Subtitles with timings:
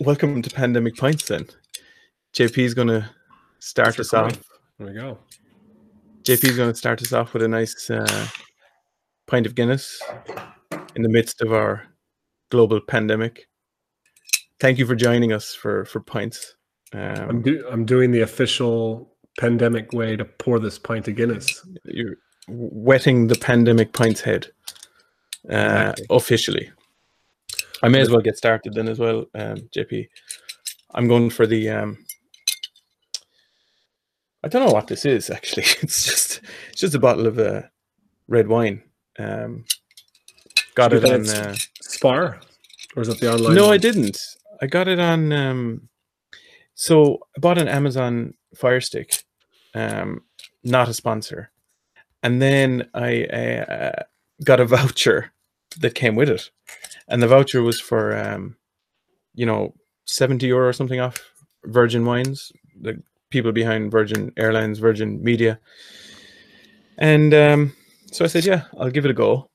[0.00, 1.46] Welcome to Pandemic Pints then.
[2.34, 3.08] JP is going to
[3.58, 4.32] start us off.
[4.78, 5.18] There we go.
[6.22, 8.26] JP is going to start us off with a nice uh,
[9.26, 10.00] pint of Guinness
[10.96, 11.86] in the midst of our
[12.50, 13.46] global pandemic.
[14.58, 16.54] Thank you for joining us for for pints.
[16.94, 21.60] I'm, Um, do- I'm doing the official pandemic way to pour this pint of Guinness.
[21.84, 22.16] you're
[22.48, 24.46] wetting the pandemic pints head
[25.50, 26.06] uh, Exactly.
[26.08, 26.70] officially.
[27.84, 30.08] I may as well get started then as well, um, JP.
[30.94, 31.68] I'm going for the.
[31.68, 31.98] Um,
[34.42, 35.64] I don't know what this is actually.
[35.82, 37.62] It's just it's just a bottle of uh,
[38.26, 38.82] red wine.
[39.18, 39.64] Um,
[40.74, 41.28] got it on.
[41.28, 42.40] Uh, Spar?
[42.96, 43.54] Or is it the online?
[43.54, 44.18] no, I didn't.
[44.62, 45.32] I got it on.
[45.32, 45.88] Um,
[46.74, 49.22] so I bought an Amazon Fire Stick,
[49.74, 50.22] um,
[50.62, 51.50] not a sponsor,
[52.22, 54.02] and then I uh,
[54.42, 55.33] got a voucher
[55.80, 56.50] that came with it,
[57.08, 58.56] and the voucher was for, um,
[59.34, 59.74] you know,
[60.04, 61.20] seventy euro or something off
[61.64, 65.58] Virgin Wines, the people behind Virgin Airlines, Virgin Media,
[66.98, 67.72] and um,
[68.14, 69.50] so I said, yeah, I'll give it a go.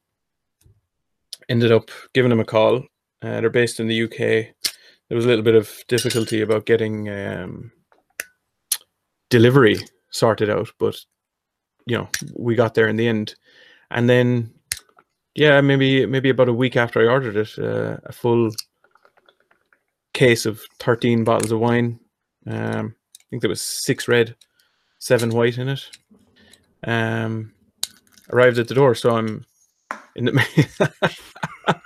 [1.47, 2.83] Ended up giving them a call.
[3.21, 4.19] Uh, they're based in the UK.
[4.19, 7.71] There was a little bit of difficulty about getting um,
[9.29, 9.77] delivery
[10.11, 10.97] sorted out, but
[11.85, 13.35] you know we got there in the end.
[13.89, 14.53] And then,
[15.39, 18.51] yeah, maybe maybe about a week after I ordered it, uh, a full
[20.13, 21.99] case of thirteen bottles of wine.
[22.45, 24.35] Um, I think there was six red,
[24.99, 25.89] seven white in it.
[26.83, 27.53] Um,
[28.31, 29.45] arrived at the door, so I'm
[30.15, 31.01] in the.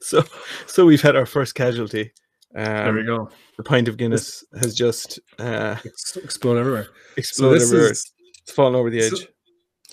[0.00, 0.22] so,
[0.66, 2.12] so we've had our first casualty.
[2.52, 3.30] There we Um, go.
[3.56, 6.86] the pint of Guinness has just uh, It's exploding everywhere.
[7.16, 7.90] Exploded this everywhere.
[7.92, 9.28] is It's fallen over the so- edge.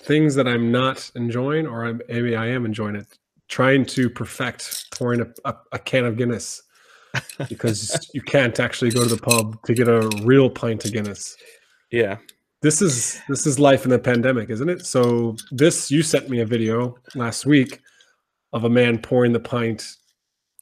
[0.04, 3.06] Things that I'm not enjoying, or I'm, maybe I am enjoying it.
[3.48, 6.62] Trying to perfect pouring a, a, a can of Guinness
[7.48, 11.36] because you can't actually go to the pub to get a real pint of Guinness.
[11.90, 12.16] Yeah,
[12.62, 16.40] this is this is life in a pandemic isn't it so this you sent me
[16.40, 17.80] a video last week
[18.52, 19.96] of a man pouring the pint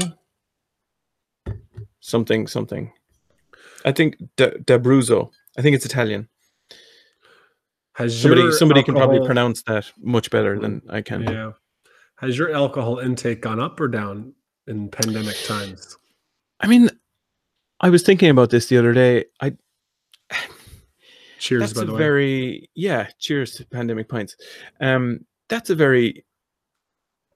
[2.01, 2.93] Something, something.
[3.85, 5.31] I think D'Abruzzo.
[5.59, 6.29] I think it's Italian.
[8.01, 11.23] Has Somebody, your somebody can probably alcohol- pronounce that much better than I can.
[11.23, 11.53] yeah
[12.17, 14.35] has your alcohol intake gone up or down
[14.67, 15.97] in pandemic times
[16.63, 16.91] I mean,
[17.81, 19.25] I was thinking about this the other day.
[19.41, 19.57] I
[21.39, 23.09] cheers that's by a the way very yeah.
[23.19, 24.37] Cheers to pandemic pints.
[24.81, 26.25] Um, that's a very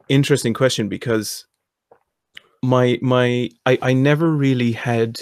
[0.09, 1.47] interesting question because
[2.63, 5.21] my my I I never really had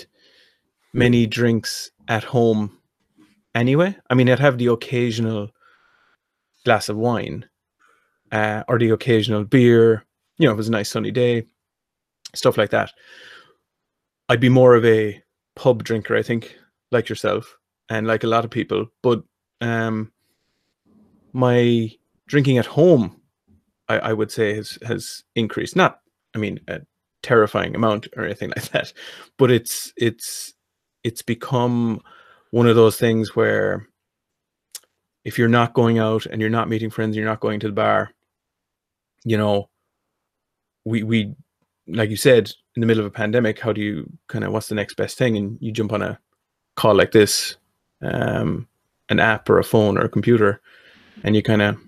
[0.92, 2.76] many drinks at home
[3.54, 3.96] anyway.
[4.10, 5.50] I mean, I'd have the occasional
[6.64, 7.46] glass of wine
[8.30, 10.04] uh, or the occasional beer.
[10.38, 11.46] You know, if it was a nice sunny day,
[12.34, 12.92] stuff like that.
[14.28, 15.22] I'd be more of a
[15.56, 16.56] pub drinker, I think,
[16.90, 17.56] like yourself
[17.88, 18.86] and like a lot of people.
[19.02, 19.22] But
[19.60, 20.12] um,
[21.32, 21.90] my
[22.26, 23.20] drinking at home,
[23.88, 25.76] I, I would say, has has increased.
[25.76, 26.00] Not,
[26.34, 26.80] I mean, a
[27.22, 28.92] terrifying amount or anything like that,
[29.38, 30.54] but it's it's
[31.04, 32.00] it's become
[32.52, 33.88] one of those things where
[35.24, 37.72] if you're not going out and you're not meeting friends, you're not going to the
[37.72, 38.10] bar,
[39.24, 39.68] you know,
[40.84, 41.34] we we
[41.88, 44.68] like you said in the middle of a pandemic, how do you kind of what's
[44.68, 45.36] the next best thing?
[45.36, 46.18] And you jump on a
[46.76, 47.56] call like this,
[48.02, 48.68] um,
[49.08, 50.60] an app or a phone or a computer,
[51.24, 51.78] and you kind of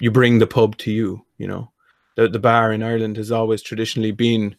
[0.00, 1.24] you bring the pub to you.
[1.36, 1.72] You know,
[2.16, 4.56] the the bar in Ireland has always traditionally been,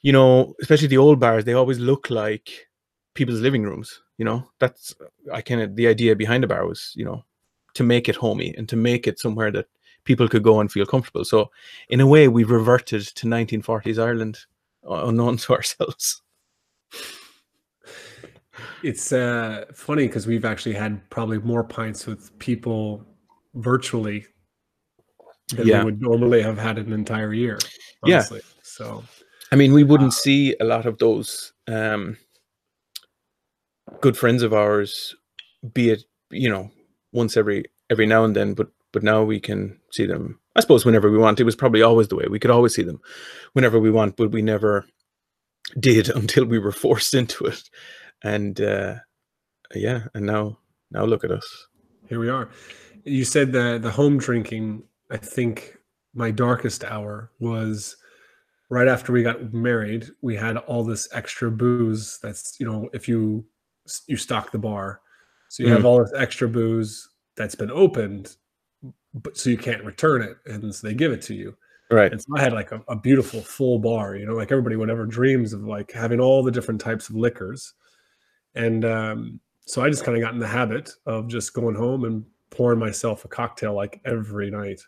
[0.00, 1.44] you know, especially the old bars.
[1.44, 2.65] They always look like
[3.16, 4.00] people's living rooms.
[4.18, 4.94] You know, that's
[5.32, 7.24] I kind of the idea behind the bar was you know
[7.74, 9.66] to make it homey and to make it somewhere that
[10.04, 11.24] people could go and feel comfortable.
[11.24, 11.50] So
[11.88, 14.38] in a way, we've reverted to 1940s Ireland
[14.88, 16.22] unknown to ourselves.
[18.82, 23.04] It's uh, funny because we've actually had probably more pints with people
[23.54, 24.26] virtually
[25.54, 25.80] than Yeah.
[25.80, 27.58] we would normally have had an entire year.
[28.04, 28.24] Yeah.
[28.62, 29.04] So
[29.52, 32.16] I mean, we wouldn't see a lot of those um,
[34.00, 35.14] good friends of ours,
[35.72, 36.70] be it you know
[37.12, 40.38] once every every now and then, but but now we can see them.
[40.54, 41.40] I suppose whenever we want.
[41.40, 42.26] It was probably always the way.
[42.30, 43.00] We could always see them
[43.52, 44.86] whenever we want, but we never
[45.78, 47.62] did until we were forced into it.
[48.22, 48.96] And uh,
[49.74, 50.58] yeah, and now
[50.90, 51.66] now look at us.
[52.08, 52.48] here we are.
[53.04, 54.82] You said the the home drinking.
[55.10, 55.76] I think
[56.14, 57.96] my darkest hour was
[58.70, 60.08] right after we got married.
[60.22, 62.18] We had all this extra booze.
[62.22, 63.44] That's you know if you
[64.06, 65.00] you stock the bar,
[65.48, 68.36] so you have all this extra booze that's been opened,
[69.14, 71.56] but so you can't return it, and so they give it to you.
[71.90, 72.10] Right.
[72.10, 74.90] And so I had like a, a beautiful full bar, you know, like everybody would
[74.90, 77.74] ever dreams of like having all the different types of liquors.
[78.54, 82.04] And um, so I just kind of got in the habit of just going home
[82.04, 84.80] and pouring myself a cocktail like every night.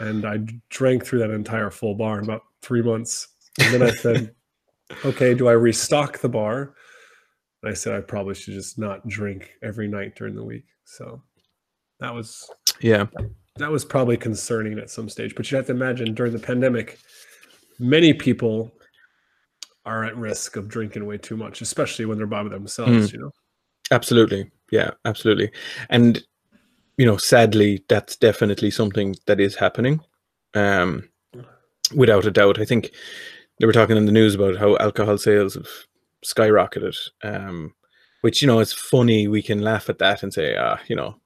[0.00, 0.38] And I
[0.70, 3.28] drank through that entire full bar in about three months.
[3.60, 4.34] And then I said,
[5.04, 6.74] okay, do I restock the bar?
[7.62, 10.64] And I said, I probably should just not drink every night during the week.
[10.84, 11.22] So
[12.00, 12.48] that was
[12.80, 13.06] Yeah.
[13.56, 15.34] that was probably concerning at some stage.
[15.34, 16.98] But you have to imagine during the pandemic,
[17.78, 18.72] many people
[19.84, 23.12] are at risk of drinking way too much, especially when they're by themselves.
[23.12, 23.30] You know,
[23.90, 24.50] Absolutely.
[24.70, 25.50] Yeah, absolutely.
[25.90, 26.24] And
[26.98, 30.00] you know, sadly, that's definitely something that is happening.
[30.54, 31.08] Um
[31.94, 32.58] without a doubt.
[32.58, 32.90] I think
[33.60, 35.68] they were talking in the news about how alcohol sales have
[36.24, 36.96] skyrocketed.
[37.22, 37.74] Um
[38.22, 41.16] which, you know, it's funny we can laugh at that and say, ah, you know,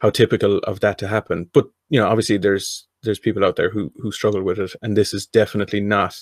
[0.00, 1.48] how typical of that to happen.
[1.52, 4.96] But, you know, obviously there's there's people out there who who struggle with it and
[4.96, 6.16] this is definitely not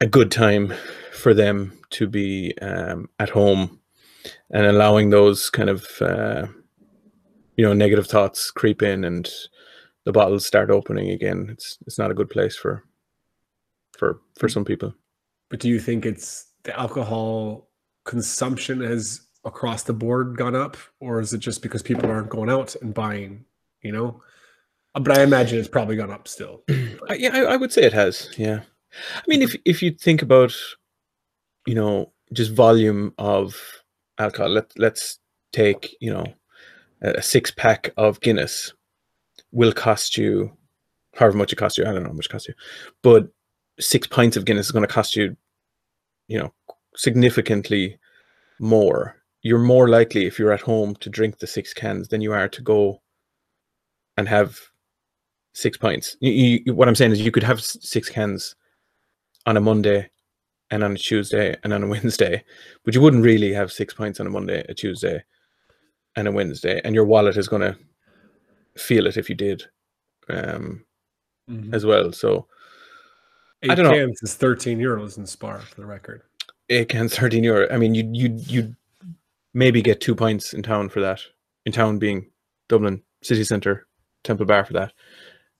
[0.00, 0.72] a good time
[1.12, 3.80] for them to be um, at home
[4.50, 6.46] and allowing those kind of uh,
[7.56, 9.30] you know negative thoughts creep in and
[10.04, 12.84] the bottles start opening again it's it's not a good place for
[13.98, 14.94] for for some people
[15.50, 17.68] but do you think it's the alcohol
[18.04, 22.50] consumption has across the board gone up, or is it just because people aren't going
[22.50, 23.44] out and buying?
[23.82, 24.22] You know,
[24.94, 26.62] Uh, but I imagine it's probably gone up still.
[27.16, 28.60] Yeah I, I would say it has yeah
[29.16, 30.54] i mean if if you think about
[31.66, 33.56] you know just volume of
[34.18, 35.18] alcohol let, let's
[35.52, 36.26] take you know
[37.02, 38.72] a a six pack of guinness
[39.52, 40.52] will cost you
[41.16, 42.54] however much it costs you i don't know how much it costs you
[43.02, 43.28] but
[43.80, 45.36] six pints of guinness is going to cost you
[46.28, 46.52] you know
[46.94, 47.98] significantly
[48.58, 52.32] more you're more likely if you're at home to drink the six cans than you
[52.32, 53.00] are to go
[54.16, 54.58] and have
[55.54, 56.16] six pints.
[56.20, 56.30] You,
[56.64, 58.54] you, what I'm saying is, you could have six cans
[59.46, 60.10] on a Monday,
[60.70, 62.44] and on a Tuesday, and on a Wednesday,
[62.84, 65.24] but you wouldn't really have six pints on a Monday, a Tuesday,
[66.16, 67.76] and a Wednesday, and your wallet is going to
[68.76, 69.64] feel it if you did,
[70.28, 70.84] um,
[71.48, 71.74] Mhm.
[71.74, 72.12] as well.
[72.12, 72.46] So
[73.62, 73.92] Eight don't know.
[73.92, 76.22] cans is 13 euros in Spar for the record.
[76.70, 77.68] eight cans, thirteen euro.
[77.70, 78.76] I mean, you you you
[79.54, 81.20] maybe get two pints in town for that.
[81.66, 82.30] In town being
[82.68, 83.86] Dublin city centre,
[84.24, 84.92] Temple Bar for that.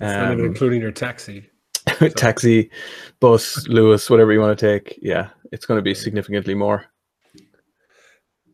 [0.01, 1.51] It's not even Um, including your taxi.
[2.17, 2.71] taxi,
[3.21, 4.99] bus, Luas, whatever you want to take.
[5.03, 6.87] Yeah, it's going to be significantly more.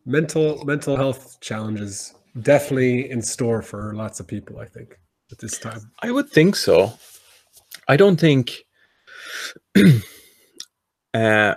[0.04, 4.58] Mental mental health challenges definitely in store for lots of people.
[4.58, 4.98] I think
[5.32, 5.80] at this time.
[6.02, 6.92] I would think so.
[7.88, 8.64] I don't think.
[11.14, 11.54] uh,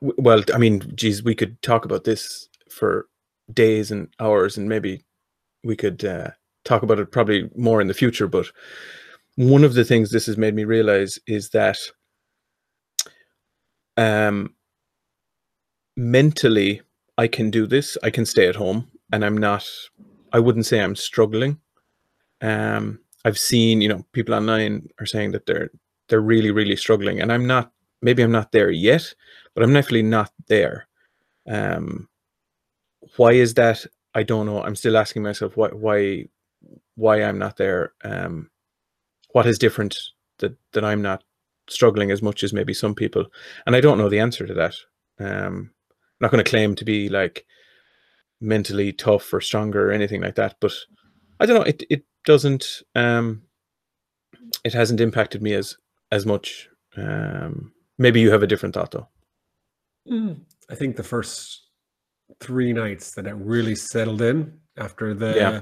[0.00, 3.06] well, I mean, geez, we could talk about this for
[3.52, 5.04] days and hours, and maybe
[5.64, 6.30] we could uh,
[6.64, 8.28] talk about it probably more in the future.
[8.28, 8.46] But
[9.36, 11.78] one of the things this has made me realize is that
[13.96, 14.54] um,
[15.96, 16.82] mentally,
[17.18, 17.98] I can do this.
[18.02, 19.68] I can stay at home, and I'm not.
[20.32, 21.58] I wouldn't say I'm struggling.
[22.40, 25.70] Um, I've seen, you know, people online are saying that they're
[26.08, 27.72] they're really, really struggling, and I'm not.
[28.04, 29.14] Maybe I'm not there yet,
[29.54, 30.88] but I'm definitely not there.
[31.48, 32.08] Um,
[33.16, 33.86] why is that?
[34.14, 34.62] I don't know.
[34.62, 36.26] I'm still asking myself why why
[36.96, 37.94] why I'm not there.
[38.04, 38.50] Um,
[39.30, 39.96] what is different
[40.38, 41.24] that that I'm not
[41.68, 43.26] struggling as much as maybe some people,
[43.66, 44.74] and I don't know the answer to that.
[45.18, 47.46] Um, I'm not going to claim to be like
[48.40, 50.72] mentally tough or stronger or anything like that, but
[51.40, 51.62] I don't know.
[51.62, 52.82] It it doesn't.
[52.94, 53.42] Um,
[54.64, 55.76] it hasn't impacted me as
[56.10, 56.68] as much.
[56.96, 59.08] Um, maybe you have a different thought though.
[60.70, 61.68] I think the first
[62.40, 65.60] three nights that it really settled in after the Yeah.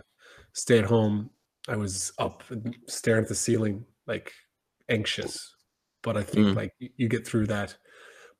[0.54, 1.30] stay at home,
[1.68, 2.42] I was up
[2.88, 4.32] staring at the ceiling, like
[4.88, 5.54] anxious.
[6.02, 6.56] but I think Mm.
[6.56, 7.76] like you get through that.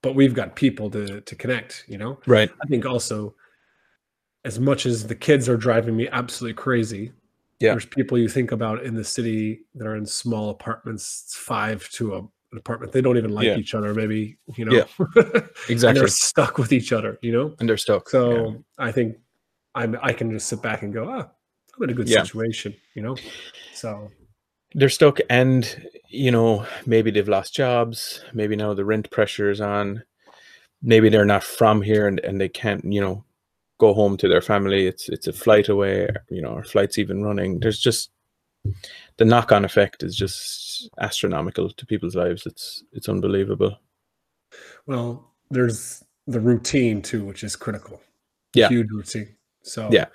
[0.02, 2.18] But we've got people to to connect, you know.
[2.26, 2.50] Right.
[2.62, 3.36] I think also,
[4.46, 7.12] as much as the kids are driving me absolutely crazy,
[7.60, 7.72] Yeah.
[7.72, 11.88] there's people you think about in the city that are in small apartments, it's five
[11.90, 12.92] to a, an apartment.
[12.92, 13.56] They don't even like Yeah.
[13.56, 14.72] each other, maybe, you know.
[14.72, 15.40] Yeah.
[15.68, 16.00] Exactly.
[16.00, 17.54] they're stuck with each other, you know.
[17.60, 18.08] And they're stuck.
[18.08, 18.56] So yeah.
[18.78, 19.16] I think
[19.74, 21.28] I'm I can just sit back and go, ah,
[21.76, 23.16] I'm in a good situation, you know.
[23.74, 24.10] So
[24.74, 29.60] they're stuck and you know maybe they've lost jobs maybe now the rent pressure is
[29.60, 30.02] on
[30.82, 33.24] maybe they're not from here and, and they can't you know
[33.80, 37.24] go home to their family it's it's a flight away you know or flights even
[37.24, 38.10] running there's just
[39.16, 43.76] the knock-on effect is just astronomical to people's lives it's it's unbelievable
[44.86, 48.00] well, there's the routine too, which is critical.
[48.54, 48.68] Yeah.
[48.68, 49.36] Huge routine.
[49.62, 50.06] So Yeah.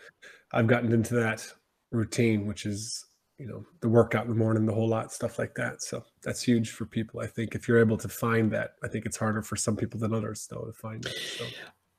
[0.51, 1.45] I've gotten into that
[1.91, 3.05] routine, which is,
[3.37, 5.81] you know, the workout in the morning, the whole lot, stuff like that.
[5.81, 7.19] So that's huge for people.
[7.19, 9.99] I think if you're able to find that, I think it's harder for some people
[9.99, 11.15] than others though to find that.
[11.37, 11.45] So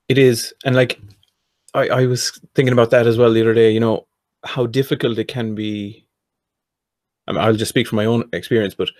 [0.09, 1.01] It is, and like
[1.77, 3.71] I, I was thinking about that as well the other day.
[3.71, 4.07] You know
[4.45, 6.07] how difficult it can be.
[7.29, 8.91] I mean, I'll just speak from my own experience, but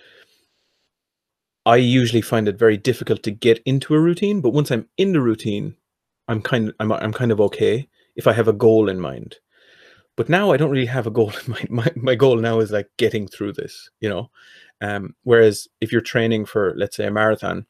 [1.65, 4.41] I usually find it very difficult to get into a routine.
[4.41, 5.75] But once I'm in the routine,
[6.27, 9.37] I'm kind of I'm, I'm kind of okay if I have a goal in mind.
[10.15, 11.69] But now I don't really have a goal in mind.
[11.71, 14.29] My my goal now is like getting through this, you know.
[14.81, 17.65] Um, whereas if you're training for let's say a marathon,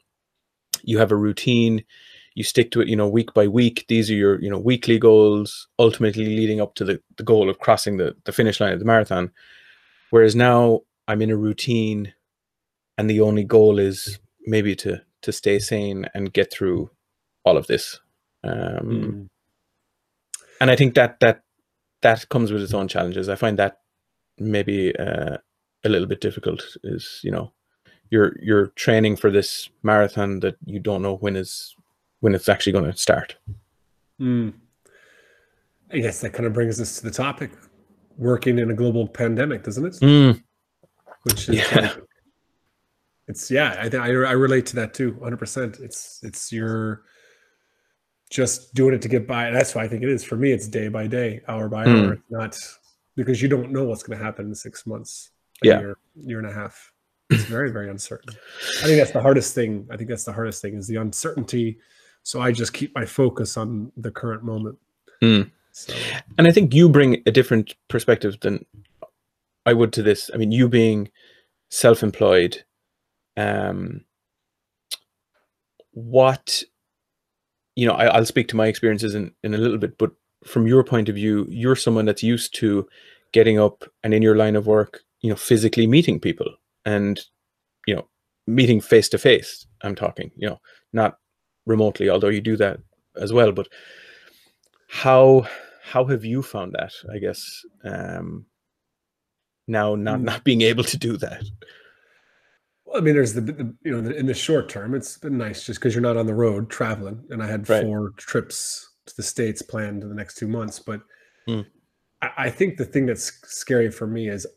[0.83, 1.85] you have a routine
[2.37, 3.85] you stick to it you know week by week.
[3.87, 7.57] These are your you know weekly goals ultimately leading up to the, the goal of
[7.57, 9.31] crossing the, the finish line of the marathon.
[10.11, 12.13] Whereas now i'm in a routine
[12.97, 16.91] and the only goal is maybe to to stay sane and get through
[17.43, 17.99] all of this.
[18.43, 19.27] Um, mm,
[20.61, 21.41] and i think that that
[22.03, 23.29] that comes with its own challenges.
[23.29, 23.79] I find that
[24.37, 25.37] maybe uh,
[25.83, 27.51] a little bit difficult is you know
[28.11, 31.75] you're you're training for this marathon that you don't know when is
[32.19, 33.35] when it's actually going to start
[34.19, 34.53] mm.
[35.91, 37.51] I guess that kind of brings us to the topic
[38.17, 39.93] working in a global pandemic, doesn't it?
[40.01, 40.43] Mm,
[41.23, 41.81] which is Yeah.
[41.81, 41.97] like,
[43.29, 47.03] it's yeah i think I, I relate to that too 100% it's it's your
[48.29, 50.67] just doing it to get by that's why i think it is for me it's
[50.67, 51.95] day by day hour by Hmm.
[51.95, 52.57] hour it's not
[53.15, 55.31] because you don't know what's going to happen in six months
[55.63, 55.79] a Yeah.
[55.79, 56.93] year, year and a half
[57.29, 58.33] it's very very uncertain
[58.81, 61.79] i think that's the hardest thing i think that's the hardest thing is the uncertainty
[62.27, 64.77] so i just keep my focus on the current moment
[65.21, 65.43] Hmm.
[65.71, 65.93] so
[66.37, 68.65] and i think you bring a different perspective than
[69.65, 71.09] i would to this i mean you being
[71.69, 72.63] self-employed
[73.37, 74.01] um
[75.91, 76.63] what
[77.75, 80.11] you know I, i'll speak to my experiences in, in a little bit but
[80.45, 82.87] from your point of view you're someone that's used to
[83.31, 86.49] getting up and in your line of work you know physically meeting people
[86.85, 87.21] and
[87.87, 88.07] you know
[88.45, 90.59] meeting face to face i'm talking you know
[90.93, 91.17] not
[91.67, 92.79] remotely although you do that
[93.15, 93.67] as well but
[94.89, 95.45] how
[95.83, 98.45] how have you found that i guess um
[99.67, 100.23] now not Mm.
[100.23, 101.43] not being able to do that
[102.85, 105.37] Well, I mean, there's the, the you know, the, in the short term, it's been
[105.37, 107.21] nice just because you're not on the road traveling.
[107.29, 107.83] And I had Right.
[107.83, 110.79] four trips to the states planned in the next two months.
[110.79, 111.01] But
[111.49, 111.65] Mm.
[112.21, 114.47] I, I think the thing that's scary for me is,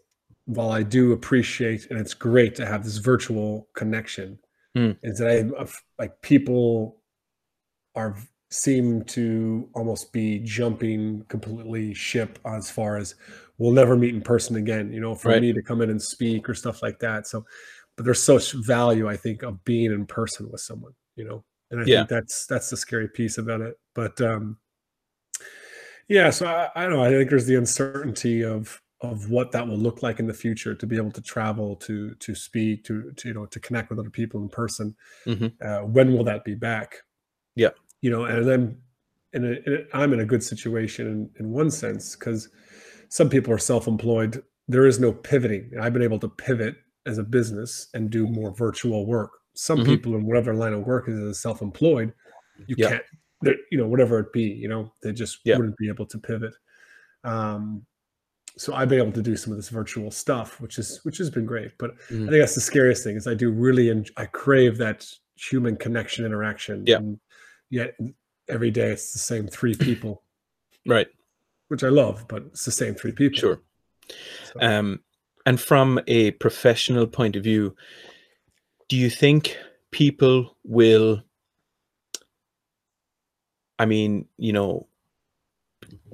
[0.45, 4.39] while I do appreciate and it's great to have this virtual connection,
[4.77, 4.97] Mm.
[5.03, 5.67] is that I
[5.99, 7.00] like people
[7.95, 8.17] are
[8.51, 13.15] seem to almost be jumping completely ship as far as
[13.59, 14.93] we'll never meet in person again.
[14.93, 15.41] You know, for Right.
[15.41, 17.27] me to come in and speak or stuff like that.
[17.27, 17.45] So
[17.97, 21.81] but there's such value i think of being in person with someone you know and
[21.83, 21.99] i Yeah.
[21.99, 24.57] think that's that's the scary piece about it but um
[26.09, 29.67] yeah so I, I don't know i think there's the uncertainty of of what that
[29.67, 33.13] will look like in the future to be able to travel to to speak to,
[33.13, 35.53] to you know to connect with other people in person Mhm.
[35.63, 36.97] uh, when will that be back
[37.57, 37.71] Yeah.
[38.01, 38.77] you know and then
[39.33, 42.49] in a, in a, i'm in a good situation in, in one sense because
[43.09, 46.77] some people are self-employed there is no pivoting i've been able to pivot
[47.07, 49.87] as a business and do more virtual work some Mhm.
[49.87, 52.13] people in whatever line of work is as self-employed
[52.67, 52.89] you Yeah.
[52.91, 55.57] can't you know whatever it be you know they just Yeah.
[55.57, 56.55] wouldn't be able to pivot
[57.25, 57.85] um
[58.57, 61.31] so i've been able to do some of this virtual stuff which is which has
[61.31, 62.27] been great but Mm.
[62.27, 65.77] i think that's the scariest thing is i do really en- i crave that human
[65.77, 66.97] connection interaction Yeah.
[66.99, 67.19] and
[67.71, 67.97] yet
[68.49, 70.23] every day it's the same three people.
[70.87, 71.09] Right.
[71.69, 73.39] Which i love but it's the same three people.
[73.39, 73.61] Sure.
[74.53, 75.01] So- um
[75.47, 77.75] and from a professional point of view
[78.89, 79.57] do you think
[79.91, 81.23] people will
[83.79, 84.87] i mean you know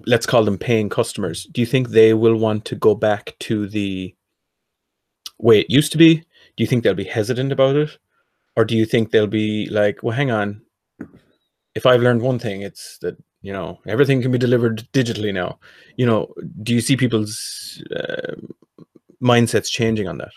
[0.07, 3.67] let's call them paying customers do you think they will want to go back to
[3.67, 4.15] the
[5.39, 6.17] way it used to be?
[6.17, 7.99] Do you think they'll be hesitant about it?
[8.57, 10.63] Or do you think they'll be like well hang on
[11.77, 13.17] if i've learned one thing it's that
[13.47, 15.59] you know everything can be delivered digitally now.
[15.97, 18.35] You know do you see people's uh,
[19.23, 20.33] mindsets changing on that?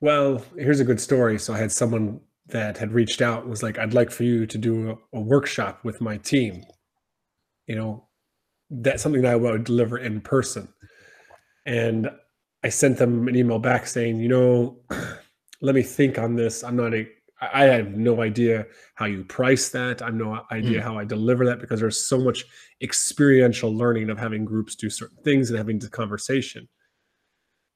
[0.00, 1.38] Well here's a good story.
[1.38, 4.58] So i had someone that had reached out was like i'd like for you to
[4.58, 6.64] do a, a workshop with my team.
[7.68, 8.08] You know
[8.68, 10.66] that's something that i would deliver in person.
[11.64, 12.10] And
[12.64, 14.80] i sent them an email back saying you know
[15.62, 16.64] let me think on this.
[16.64, 17.06] I'm not a
[17.40, 20.02] I have no idea how you price that.
[20.02, 20.82] I have no idea mm.
[20.82, 22.44] how I deliver that because there's so much
[22.82, 26.68] experiential learning of having groups do certain things and having the conversation.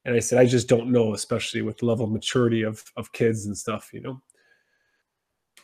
[0.04, 3.12] And I said, I just don't know, especially with the level of maturity of of
[3.12, 4.21] kids and stuff, you know.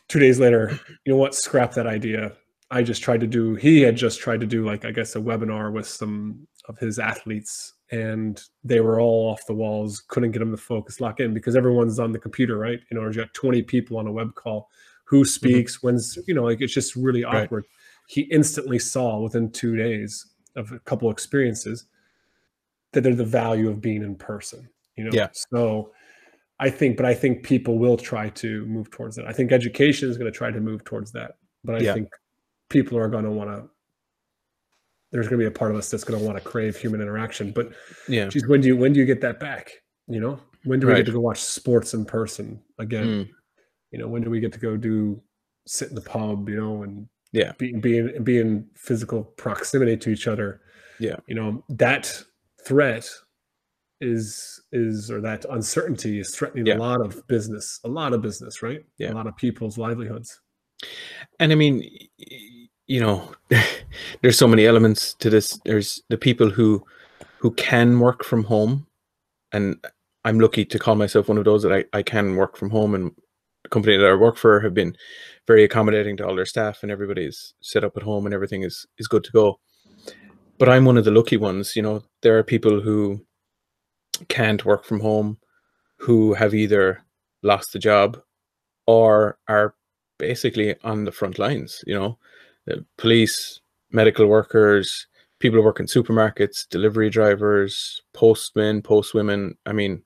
[0.07, 1.35] Two days later, you know what?
[1.35, 2.33] Scrap that idea.
[2.71, 5.19] I just tried to do, he had just tried to do like, I guess, a
[5.19, 10.39] webinar with some of his athletes and they were all off the walls, couldn't get
[10.39, 12.79] them to focus, lock in because everyone's on the computer, right?
[12.89, 14.69] You know, you got 20 people on a web call.
[15.05, 15.25] Who mm-hmm.
[15.25, 15.77] speaks?
[15.77, 15.87] Mm-hmm.
[15.87, 17.63] When's, you know, like it's just really awkward.
[17.63, 18.07] Right.
[18.07, 21.85] He instantly saw within two days of a couple experiences
[22.93, 25.11] that they're the value of being in person, you know?
[25.13, 25.27] Yeah.
[25.33, 25.91] So
[26.59, 29.27] I think, but I think people will try to move towards that.
[29.27, 31.37] I think education is going to try to move towards that.
[31.63, 31.93] But I yeah.
[31.93, 32.09] think
[32.69, 33.69] people are going to want to
[35.11, 37.01] there's going to be a part of us that's going to want to crave human
[37.01, 37.51] interaction.
[37.51, 37.71] But
[38.07, 39.71] yeah, geez, when do you when do you get that back?
[40.07, 40.99] You know, when do we right.
[40.99, 43.05] get to go watch sports in person again?
[43.05, 43.29] Mm.
[43.91, 45.21] You know, when do we get to go do
[45.67, 46.47] sit in the pub?
[46.49, 50.61] You know, and yeah, be, be in be in physical proximity to each other.
[50.99, 52.23] Yeah, you know that
[52.65, 53.09] threat
[53.99, 56.75] is is or that uncertainty is threatening yeah.
[56.75, 58.83] a lot of business, a lot of business, right?
[58.97, 60.39] Yeah, a lot of people's livelihoods.
[61.39, 61.87] And I mean,
[62.87, 63.33] you know,
[64.21, 65.59] there's so many elements to this.
[65.65, 66.85] There's the people who
[67.39, 68.87] who can work from home,
[69.51, 69.77] and
[70.23, 72.93] I'm lucky to call myself one of those that I, I can work from home.
[72.93, 73.11] And
[73.63, 74.95] the company that I work for have been
[75.47, 78.85] very accommodating to all their staff, and everybody's set up at home, and everything is
[78.97, 79.59] is good to go.
[80.57, 81.75] But I'm one of the lucky ones.
[81.75, 83.25] You know, there are people who
[84.27, 85.39] can't work from home,
[85.97, 87.03] who have either
[87.43, 88.21] lost the job
[88.85, 89.75] or are
[90.19, 91.83] basically on the front lines.
[91.87, 92.17] You know,
[92.69, 95.07] Uh, police, medical workers,
[95.39, 99.51] people who work in supermarkets, delivery drivers, postmen, postwomen.
[99.65, 100.03] I mean,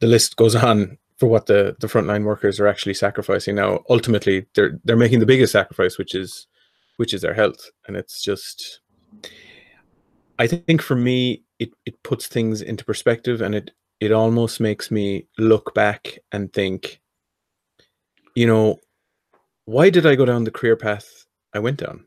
[0.00, 3.80] the list goes on for what the the frontline workers are actually sacrificing now.
[3.90, 6.46] Ultimately, they're they're making the biggest sacrifice, which is
[6.96, 8.80] which is their health, and it's just.
[10.38, 14.90] I think for me, it it puts things into perspective, and it it almost makes
[14.90, 17.00] me look back and think,
[18.34, 18.80] you know,
[19.66, 21.21] why did I go down the career path
[21.54, 22.04] I went down?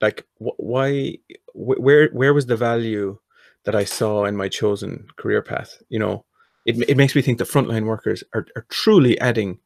[0.00, 1.18] Like, wh- why?
[1.52, 2.08] Wh- where?
[2.10, 3.18] Where was the value
[3.64, 5.80] that I saw in my chosen career path?
[5.88, 6.24] You know,
[6.66, 9.58] it it makes me think the frontline workers are are truly adding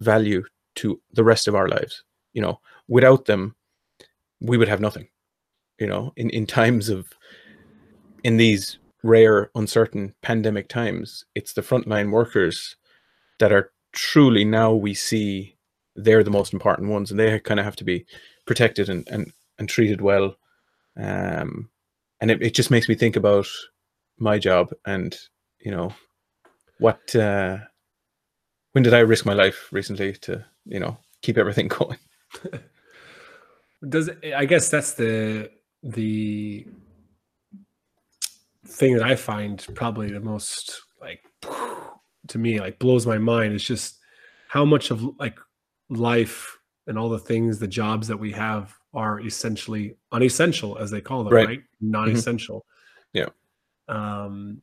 [0.00, 0.42] value
[0.76, 2.02] to the rest of our lives.
[2.32, 3.54] You know, without them,
[4.40, 5.08] we would have nothing.
[5.78, 7.06] You know, in in times of
[8.22, 12.76] in these rare, uncertain pandemic times, it's the frontline workers
[13.38, 15.56] that are truly now we see
[15.94, 18.06] they're the most important ones, and they kind of have to be
[18.46, 20.36] protected and and, and treated well.
[20.96, 21.70] Um,
[22.20, 23.46] and it, it just makes me think about
[24.18, 25.18] my job and
[25.58, 25.92] you know
[26.78, 27.58] what uh,
[28.72, 31.98] when did I risk my life recently to you know keep everything going.
[33.88, 35.50] Does I guess that's the
[35.82, 36.66] the
[38.66, 41.20] thing that I find probably the most like
[42.28, 43.98] to me like blows my mind is just
[44.48, 45.38] how much of like
[45.90, 51.00] life and all the things, the jobs that we have are essentially unessential, as they
[51.00, 51.46] call them, right?
[51.46, 51.58] right?
[51.60, 51.90] Mm-hmm.
[51.90, 52.64] Non-essential.
[53.14, 53.18] Mm-hmm.
[53.18, 53.28] Yeah.
[53.88, 54.62] Um,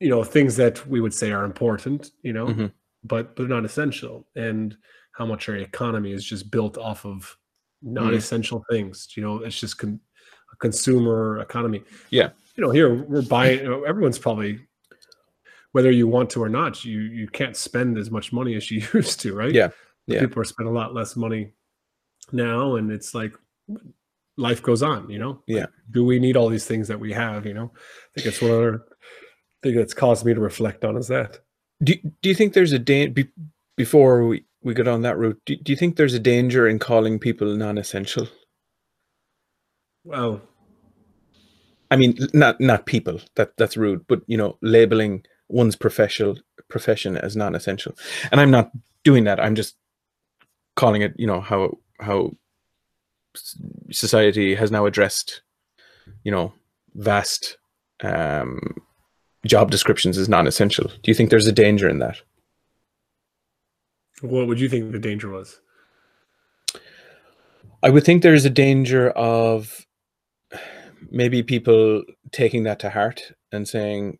[0.00, 2.66] you know, things that we would say are important, you know, mm-hmm.
[3.04, 4.26] but but not essential.
[4.36, 4.76] And
[5.12, 7.36] how much our economy is just built off of
[7.84, 7.94] mm-hmm.
[7.94, 8.74] non-essential mm-hmm.
[8.74, 9.08] things.
[9.16, 10.00] You know, it's just con-
[10.52, 11.82] a consumer economy.
[12.10, 12.30] Yeah.
[12.54, 13.60] You know, here we're buying.
[13.60, 14.60] Everyone's probably
[15.72, 18.86] whether you want to or not, you you can't spend as much money as you
[18.94, 19.52] used to, right?
[19.52, 19.70] Yeah
[20.08, 20.20] yeah.
[20.20, 21.52] people are spending a lot less money
[22.32, 23.34] now and it's like
[24.36, 25.42] life goes on you know?
[25.46, 25.66] Yeah.
[25.90, 27.72] do we need all these things that we have you know?
[27.74, 28.84] I think it's one other
[29.62, 31.38] thing that's caused me to reflect on is that.
[31.82, 33.28] Do, do you think there's a danger be,
[33.76, 36.78] before we, we get on that route do, do you think there's a danger in
[36.78, 38.28] calling people non-essential?
[40.04, 40.42] Well
[41.90, 46.36] i mean not not people that that's rude but you know labeling one's professional
[46.68, 47.94] profession as non-essential.
[48.30, 48.70] And i'm not
[49.04, 49.76] doing that i'm just
[50.78, 52.30] calling it, you know, how how
[53.90, 55.42] society has now addressed,
[56.22, 56.52] you know,
[56.94, 57.58] vast
[58.02, 58.60] um,
[59.44, 60.86] job descriptions as non-essential.
[61.02, 62.22] Do you think there's a danger in that?
[64.20, 65.60] What would you think the danger was?
[67.82, 69.86] I would think there's a danger of
[71.10, 74.18] maybe people taking that to heart and saying,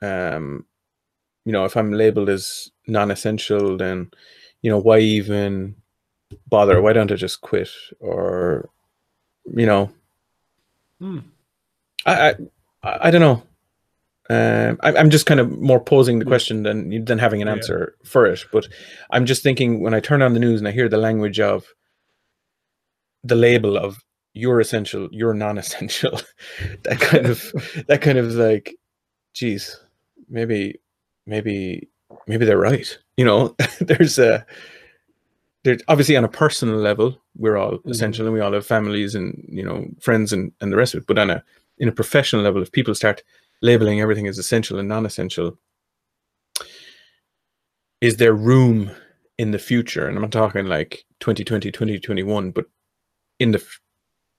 [0.00, 0.66] um,
[1.44, 4.10] you know, if I'm labeled as non-essential, then,
[4.62, 5.76] you know, why even
[6.48, 6.80] bother?
[6.80, 7.68] Why don't I just quit?
[8.00, 8.70] Or,
[9.54, 9.90] you know,
[10.98, 11.18] Hmm.
[12.06, 12.30] I,
[12.82, 13.42] I, I don't know.
[14.30, 17.54] Um, I, I'm just kind of more posing the question than than having an Yeah.
[17.54, 18.44] answer for it.
[18.52, 18.68] But
[19.10, 21.66] I'm just thinking when I turn on the news and I hear the language of
[23.24, 23.98] the label of
[24.32, 26.20] you're essential, you're non-essential,
[26.84, 27.52] that kind of
[27.88, 28.76] that kind of like,
[29.34, 29.78] geez,
[30.28, 30.80] maybe,
[31.26, 31.88] maybe,
[32.26, 32.96] maybe they're right.
[33.16, 34.44] You know, there's a
[35.64, 37.90] there's obviously on a personal level, we're all Mhm.
[37.90, 41.02] essential and we all have families and you know friends and and the rest of
[41.02, 41.06] it.
[41.06, 41.44] But on a
[41.78, 43.22] in a professional level, if people start
[43.60, 45.56] labeling everything as essential and non-essential,
[48.00, 48.90] is there room
[49.38, 50.06] in the future?
[50.06, 52.66] And I'm not talking like 2020, 2021, but
[53.38, 53.80] in the f-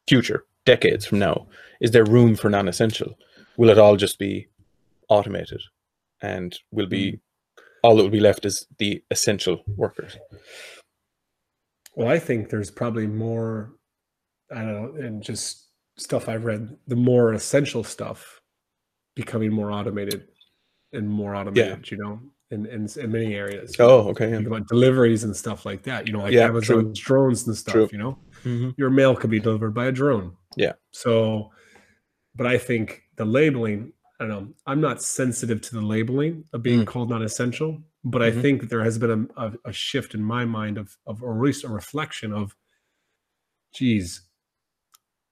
[0.07, 1.47] future, decades from now,
[1.79, 3.17] is there room for non-essential?
[3.57, 4.47] Will it all just be
[5.09, 5.61] automated,
[6.21, 7.19] and will be
[7.83, 10.17] all that will be left is the essential workers?
[11.95, 13.75] Well, I think there's probably more,
[14.51, 15.67] I don't know, and just
[15.97, 18.41] stuff I've read, the more essential stuff
[19.15, 20.27] becoming more automated
[20.91, 21.97] and more automated, yeah.
[21.97, 22.19] you know,
[22.49, 23.75] in, in, in many areas.
[23.79, 24.31] Oh, okay.
[24.31, 24.37] Yeah.
[24.37, 27.89] about deliveries and stuff like that, you know, like Yeah, Amazon's drones and stuff, True.
[27.91, 30.35] you know, hmm your mail could be delivered by a drone.
[30.57, 30.73] Yeah.
[30.91, 31.51] So,
[32.35, 36.63] but I think the labeling, I don't know, I'm not sensitive to the labeling of
[36.63, 36.87] being Mm.
[36.87, 38.41] called non essential, but I Mhm.
[38.41, 41.35] think that there has been a, a, a shift in my mind of, of, or
[41.35, 42.55] at least a reflection of,
[43.73, 44.21] geez,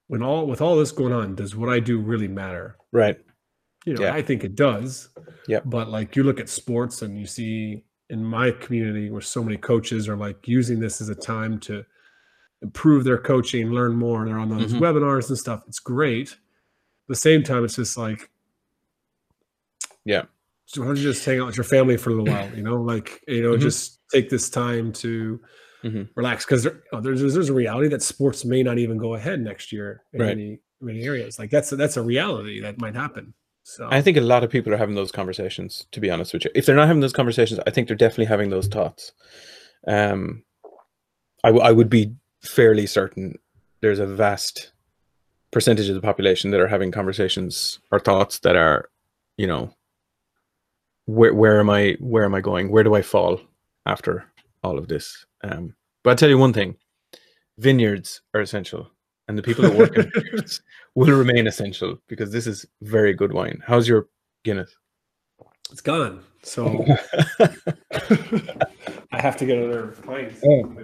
[0.08, 2.76] when all, with all this going on, does what I do really matter?
[2.92, 3.18] Right.
[3.86, 4.14] You know, Yeah.
[4.14, 5.08] I think it does.
[5.48, 5.60] Yeah.
[5.64, 9.56] But like you look at sports and you see in my community where so many
[9.56, 11.84] coaches are like using this as a time to
[12.60, 14.20] improve their coaching, learn more.
[14.20, 14.80] And they're on those Mhm.
[14.80, 15.64] webinars and stuff.
[15.66, 16.32] It's great.
[16.32, 16.38] At
[17.08, 18.28] the same time, it's just like,
[20.04, 20.22] Yeah.
[20.66, 22.50] so why don't you just hang out with your family for a little while?
[22.56, 23.60] You know, like you know, Mhm.
[23.60, 25.40] just take this time to
[25.84, 26.08] Mhm.
[26.14, 29.40] relax because there, know, there's there's a reality that sports may not even go ahead
[29.40, 30.28] next year in Right.
[30.36, 31.38] many many areas.
[31.38, 33.34] Like that's a, that's a reality that might happen.
[33.64, 35.86] So I think a lot of people are having those conversations.
[35.92, 38.24] To be honest with you, if they're not having those conversations, I think they're definitely
[38.26, 39.12] having those thoughts.
[39.86, 40.42] Um,
[41.44, 43.36] I, w- I would be fairly certain
[43.80, 44.72] there's a vast
[45.52, 48.88] percentage of the population that are having conversations or thoughts that are,
[49.36, 49.72] you know,
[51.06, 52.70] where where am I where am I going?
[52.70, 53.40] Where do I fall
[53.86, 54.24] after
[54.62, 55.24] all of this?
[55.42, 56.76] Um, but I'll tell you one thing:
[57.58, 58.90] vineyards are essential,
[59.28, 60.62] and the people that work in vineyards
[60.94, 63.62] will remain essential because this is very good wine.
[63.66, 64.08] How's your
[64.44, 64.76] Guinness?
[65.70, 66.22] it's gone.
[66.42, 66.84] So
[67.40, 70.34] I have to get another pint.
[70.44, 70.76] Oh.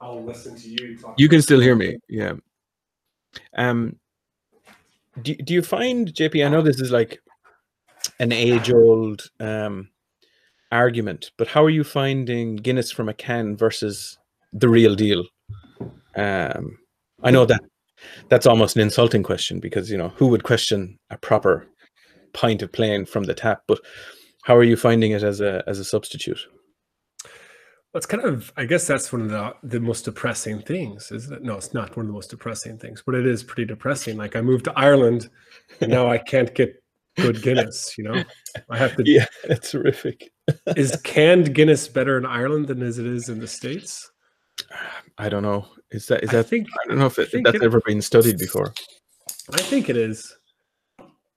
[0.00, 1.14] I'll listen to you talk.
[1.16, 2.34] You can still hear me, yeah.
[3.56, 3.96] Um,
[5.22, 6.44] do do you find JP?
[6.44, 7.20] I know this is like
[8.18, 9.88] an age-old um
[10.72, 14.18] argument, but how are you finding Guinness from a can versus
[14.52, 15.24] the real deal?
[16.16, 16.78] Um,
[17.22, 17.60] I know that
[18.28, 21.68] that's almost an insulting question because you know who would question a proper
[22.32, 23.62] pint of plain from the tap?
[23.68, 23.80] But
[24.44, 26.40] how are you finding it as a as a substitute?
[27.94, 31.42] It's kind of, I guess that's one of the the most depressing things, isn't it?
[31.42, 34.16] No, it's not one of the most depressing things, but it is pretty depressing.
[34.16, 35.28] Like I moved to Ireland,
[35.80, 36.81] and now I can't get
[37.22, 37.96] good Guinness.
[37.96, 38.24] You know,
[38.70, 39.02] I have to.
[39.06, 40.32] Yeah, it's horrific.
[40.76, 44.10] Is canned Guinness better in Ireland than as it is in the states?
[45.18, 45.66] I don't know.
[45.90, 48.02] Is that is I that think I don't know if it, that's it- ever been
[48.02, 48.74] studied before.
[49.52, 50.36] I think it is,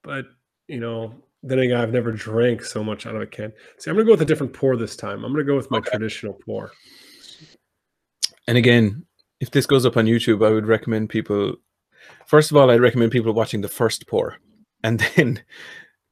[0.02, 0.26] but
[0.68, 3.52] you know, then again, I've never drank so much out of a can.
[3.78, 5.24] See, I'm gonna go with a different pour this time.
[5.24, 5.90] I'm gonna go with my Okay.
[5.90, 6.72] traditional pour.
[8.48, 9.04] And again,
[9.40, 11.56] if this goes up on YouTube, I would recommend people.
[12.26, 14.36] First of all, I'd recommend people watching the first pour,
[14.82, 15.42] and then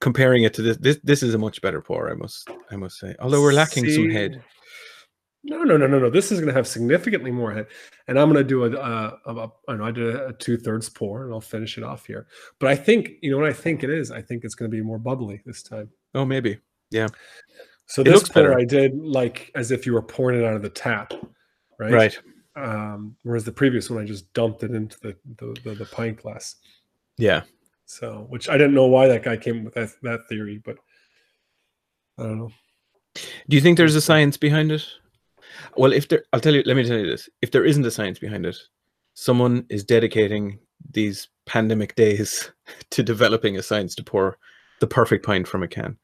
[0.00, 0.76] comparing it to this.
[0.78, 2.10] This this is a much better pour.
[2.10, 3.14] I must I must say.
[3.20, 4.42] Although we're lacking some head.
[5.46, 6.08] No, no, no, no, no.
[6.08, 7.66] This is going to have significantly more head,
[8.08, 10.56] and I'm going to do a, a, a, a I know I did a two
[10.56, 12.26] thirds pour, and I'll finish it off here.
[12.58, 14.10] But I think you know what I think it is.
[14.10, 15.90] I think it's going to be more bubbly this time.
[16.14, 16.58] Oh, maybe.
[16.90, 17.08] Yeah.
[17.86, 18.58] So It this pour better.
[18.58, 21.12] I did like as if you were pouring it out of the tap,
[21.78, 21.92] right?
[21.92, 22.18] Right.
[22.56, 26.22] Um, whereas the previous one I just dumped it into the the, the, the pint
[26.22, 26.56] glass.
[27.18, 27.42] Yeah.
[27.86, 30.78] So, which I didn't know why that guy came with that that theory, but
[32.18, 32.52] I don't know.
[33.48, 34.86] Do you think there's a science behind it?
[35.76, 36.62] Well, if there, I'll tell you.
[36.64, 38.56] Let me tell you this: if there isn't a science behind it,
[39.14, 40.58] someone is dedicating
[40.90, 42.50] these pandemic days
[42.90, 44.38] to developing a science to pour
[44.80, 45.96] the perfect pint from a can.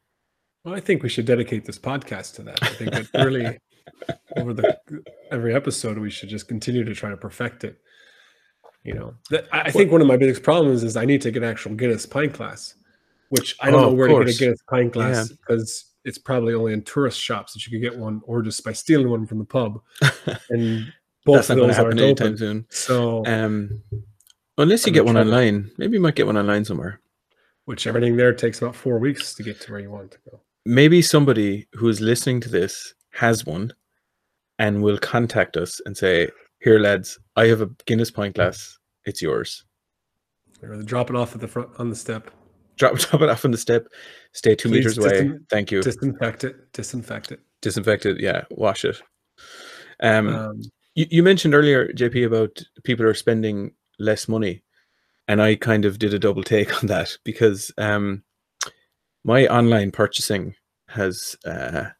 [0.64, 2.62] Well, I think we should dedicate this podcast to that.
[2.62, 3.58] I think that really
[4.36, 4.78] over the
[5.30, 7.80] every episode we should just continue to try to perfect it.
[8.84, 11.30] You know, that, I I think one of my biggest problems is I need to
[11.30, 12.74] get an actual Guinness pint glass,
[13.28, 14.38] which I don't Oh, know where to get a.
[14.38, 18.22] Guinness pint glass because it's probably only in tourist shops that you could get one,
[18.24, 19.80] or just by stealing one from the pub.
[20.50, 20.92] And
[21.26, 22.38] both That's of not going to those happen aren't anytime open.
[22.38, 22.66] soon.
[22.70, 23.82] So, Um,
[24.56, 27.00] unless you I'm get one trying to- online, maybe you might get one online somewhere.
[27.66, 30.40] which everything there takes about four weeks to get to where you want to go.
[30.64, 33.74] Maybe somebody who is listening to this has one,
[34.58, 38.78] and will contact us and say, "Here, lads, I have a Guinness pint glass.
[39.04, 39.64] It's yours.
[40.84, 42.30] Drop it off at the front on the step,
[42.76, 43.86] Drop, drop it off on the step.
[44.32, 45.38] Stay two Please meters away.
[45.50, 45.82] Thank you.
[45.82, 47.40] disinfect it, disinfect it.
[47.62, 48.20] Disinfect it.
[48.20, 49.00] Yeah, wash it."
[50.02, 50.60] Um, Um,
[50.94, 54.62] you, you mentioned earlier, JP, about people are spending less money,
[55.28, 58.22] and I kind of did a double take on that because um,
[59.24, 60.54] my online purchasing
[60.88, 61.90] has, uh,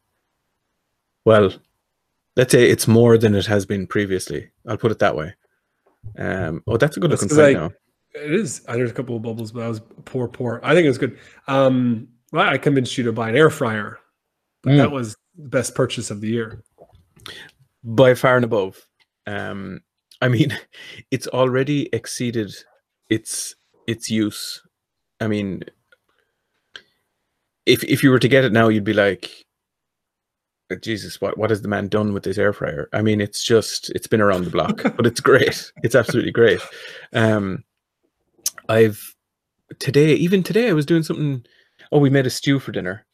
[1.24, 1.52] well,
[2.40, 4.50] let's say it's more than it has been previously.
[4.66, 5.34] I'll put it that way.
[6.16, 7.70] Um, oh, that's a good looking sight now.
[8.14, 8.60] It is.
[8.60, 10.58] There's a couple of bubbles, but I was poor, poor.
[10.64, 11.18] I think it was good.
[11.48, 13.98] Um, well, I convinced you to buy an air fryer,
[14.62, 14.76] but Mm.
[14.78, 16.62] that was the best purchase of the year.
[17.84, 18.80] by far and above.
[19.26, 19.80] Um,
[20.22, 20.56] I mean,
[21.10, 22.54] it's already exceeded
[23.10, 23.54] its
[23.86, 24.62] its use.
[25.20, 25.62] I mean,
[27.66, 29.49] if if you were to get it now, you'd be like, "Uh,
[30.76, 32.88] Jesus, what what has the man done with this air fryer?
[32.92, 35.72] I mean, it's just it's been around the block, but it's great.
[35.82, 36.60] It's absolutely great.
[37.12, 37.64] Um,
[38.68, 39.14] I've
[39.78, 41.44] today, even today, I was doing something.
[41.92, 43.06] Oh, we made a stew for dinner,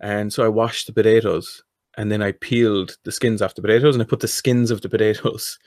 [0.00, 1.62] and so I washed the potatoes
[1.98, 4.80] and then I peeled the skins off the potatoes and I put the skins of
[4.82, 5.58] the potatoes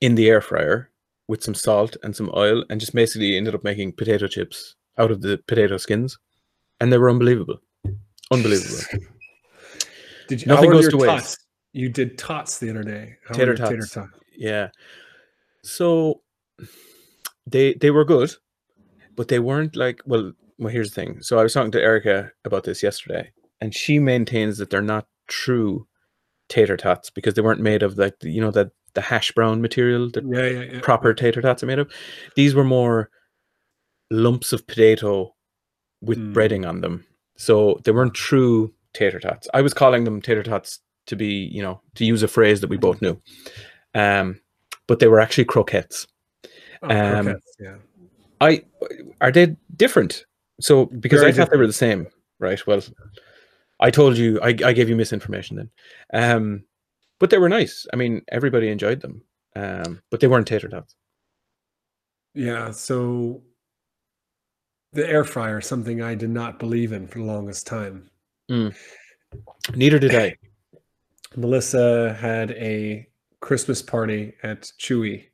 [0.00, 0.90] in the air fryer
[1.28, 5.12] with some salt and some oil and just basically ended up making potato chips out
[5.12, 6.18] of the potato skins
[6.80, 7.60] and they were unbelievable.
[8.32, 8.78] Unbelievable.
[10.28, 10.46] Did you?
[10.48, 11.00] Nothing goes to tots?
[11.02, 11.38] waste.
[11.72, 13.16] You did tots the other day.
[13.26, 13.92] How Tater Tater tots.
[13.94, 14.08] tot?
[14.36, 14.68] Yeah.
[15.62, 16.22] So
[17.46, 18.32] they they were good,
[19.16, 21.22] but they weren't like well, well here's the thing.
[21.22, 25.06] So I was talking to Erica about this yesterday and she maintains that they're not
[25.26, 25.86] true
[26.48, 29.60] tater tots because they weren't made of like the, you know that the hash brown
[29.60, 30.80] material that Yeah, yeah, yeah.
[30.80, 31.90] proper tater tots are made of.
[32.36, 33.10] These were more
[34.10, 35.34] lumps of potato
[36.00, 36.32] with Mm.
[36.34, 37.04] breading on them.
[37.36, 39.48] So they weren't true tater tots.
[39.54, 42.70] I was calling them tater tots to be, you know, to use a phrase that
[42.70, 43.20] we both knew.
[43.94, 44.40] Um,
[44.86, 46.06] but they were actually croquettes.
[46.82, 47.76] Oh, um, croquettes, yeah.
[48.40, 48.62] I
[49.20, 50.24] are they different?
[50.60, 52.06] So because Very I thought they were the same,
[52.38, 52.64] right?
[52.66, 52.82] Well,
[53.80, 55.70] I told you I, I gave you misinformation then.
[56.12, 56.64] Um,
[57.18, 57.86] but they were nice.
[57.92, 59.22] I mean, everybody enjoyed them.
[59.56, 60.94] Um, but they weren't tater tots.
[62.34, 63.42] Yeah, so
[64.92, 68.10] the air fryer, something I did not believe in for the longest time.
[68.48, 70.36] Neither did I.
[71.36, 73.06] Melissa had a
[73.40, 75.24] Christmas party at Chewy,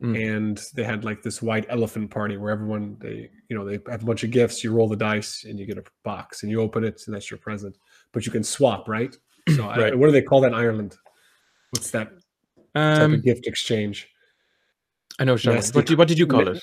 [0.00, 0.36] Mm.
[0.38, 4.02] and they had like this white elephant party where everyone they you know they have
[4.02, 4.62] a bunch of gifts.
[4.62, 7.30] You roll the dice and you get a box, and you open it, and that's
[7.32, 7.76] your present.
[8.12, 9.16] But you can swap, right?
[9.56, 9.98] So I, Right.
[9.98, 10.94] what do they call that in Ireland?
[11.70, 12.10] What's that
[12.74, 14.06] type Um, of gift exchange?
[15.18, 15.90] I know what you're talking Nasty about.
[15.90, 16.62] What, what did you call it?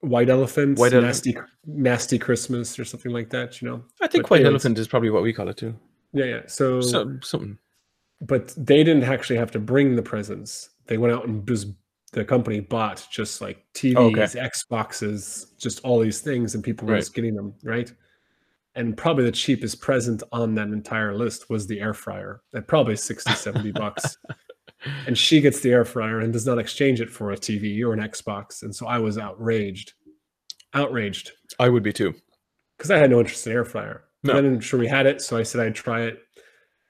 [0.00, 1.06] White elephant, White elephant.
[1.26, 3.60] nasty, nasty Christmas, or something like that.
[3.60, 3.84] You know?
[4.00, 4.52] I think But white anyways.
[4.64, 5.74] elephant is probably what we call it too.
[6.12, 6.40] Yeah, yeah.
[6.46, 7.58] So, So, something.
[8.20, 10.70] but they didn't actually have to bring the presents.
[10.86, 11.68] They went out and just
[12.12, 14.22] the company bought just like TVs, Oh, Okay.
[14.22, 17.00] Xboxes, just all these things, and people were Right.
[17.00, 17.92] just getting them right.
[18.74, 22.94] And probably the cheapest present on that entire list was the air fryer at probably
[22.96, 24.16] 60, 70 bucks.
[25.06, 27.92] And she gets the air fryer and does not exchange it for a TV or
[27.92, 28.62] an Xbox.
[28.62, 29.94] And so I was outraged,
[30.74, 32.14] outraged I would be too.
[32.76, 34.04] because I had no interest in air fryer.
[34.22, 34.34] No.
[34.34, 36.18] Then I'm sure we had it, so I said I'd try it,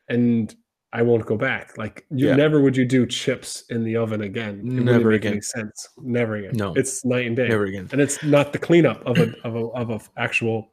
[0.09, 0.55] and
[0.93, 1.77] I won't go back.
[1.77, 2.37] Like you Yeah.
[2.37, 4.61] never would you do chips in the oven again.
[4.61, 5.43] It Never make any again.
[5.43, 5.89] sense.
[5.99, 6.53] Never again.
[6.55, 6.73] No.
[6.75, 7.49] it's night and day.
[7.49, 7.89] Never again.
[7.93, 10.73] And it's not the cleanup of a of a of a actual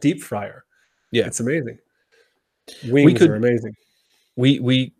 [0.00, 0.64] deep fryer.
[1.10, 1.26] Yeah.
[1.26, 1.78] it's amazing.
[2.88, 3.74] Wings could- are amazing.
[4.36, 4.94] We we,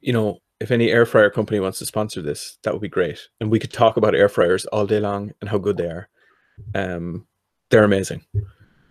[0.00, 3.18] you know, if any air fryer company wants to sponsor this, that would be great,
[3.40, 6.08] and we could talk about air fryers all day long and how good they are.
[6.74, 7.26] Um,
[7.70, 8.24] they're amazing.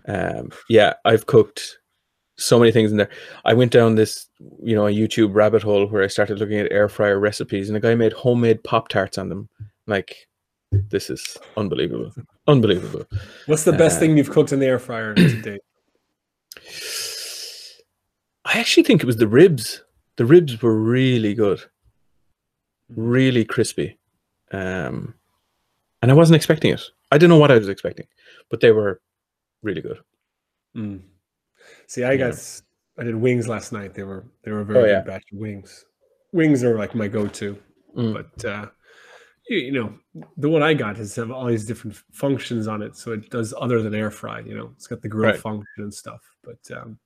[0.07, 1.77] Um, yeah, I've cooked
[2.37, 3.09] so many things in there.
[3.45, 4.27] I went down this,
[4.63, 7.77] you know, a YouTube rabbit hole where I started looking at air fryer recipes, and
[7.77, 9.49] a guy made homemade pop tarts on them.
[9.85, 10.27] Like,
[10.71, 12.11] this is unbelievable,
[12.47, 13.05] unbelievable.
[13.45, 15.61] What's the best uh, thing you've cooked in the air fryer to date?
[18.45, 19.83] I actually think it was the ribs.
[20.19, 21.61] The ribs were really good,
[22.89, 23.97] really crispy,
[24.51, 25.13] um,
[26.01, 26.81] and I wasn't expecting it.
[27.09, 28.05] I didn't know what I was expecting,
[28.49, 28.99] but they were
[29.63, 29.99] really good.
[30.75, 30.99] Mm.
[31.87, 32.31] See, I Yeah.
[32.31, 32.61] got
[32.97, 33.93] I did wings last night.
[33.93, 34.99] They were they were very Oh, yeah.
[34.99, 35.85] good batch of wings.
[36.33, 37.57] Wings are like my go-to,
[37.95, 38.13] Mm.
[38.13, 38.65] but uh,
[39.47, 39.97] you, you know
[40.35, 43.53] the one I got has have all these different functions on it, so it does
[43.57, 44.41] other than air fry.
[44.41, 45.39] You know, it's got the grill Right.
[45.39, 46.19] function and stuff.
[46.43, 46.99] But um,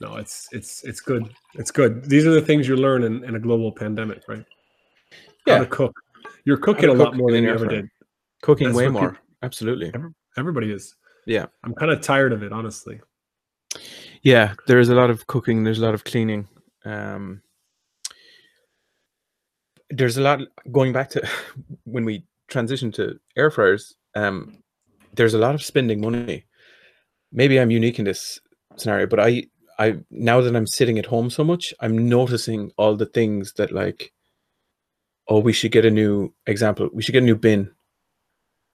[0.00, 1.32] no, it's it's it's good.
[1.54, 2.04] It's good.
[2.08, 4.44] These are the things you learn in, in a global pandemic, right?
[5.46, 5.58] How Yeah.
[5.60, 5.94] to cook.
[6.44, 7.88] You're cooking a to lot more than you ever did.
[8.42, 9.10] Cooking That's way more.
[9.12, 9.92] peop- Absolutely.
[10.36, 10.94] Everybody is.
[11.26, 11.46] Yeah.
[11.64, 13.00] I'm kind of tired of it, honestly.
[14.22, 16.48] Yeah, there's a lot of cooking, there's a lot of cleaning.
[16.84, 17.42] Um,
[19.90, 20.40] there's a lot
[20.72, 21.28] going back to
[21.84, 24.58] when we transition to air fryers, um,
[25.14, 26.44] there's a lot of spending money.
[27.32, 28.38] Maybe I'm unique in this
[28.76, 29.44] scenario, but I
[29.78, 33.72] I now that I'm sitting at home so much, I'm noticing all the things that
[33.72, 34.12] like
[35.28, 37.70] oh, we should get a new example, we should get a new bin.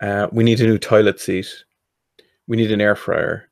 [0.03, 1.65] Uh, we need a new toilet seat.
[2.49, 3.49] We need an air fryer.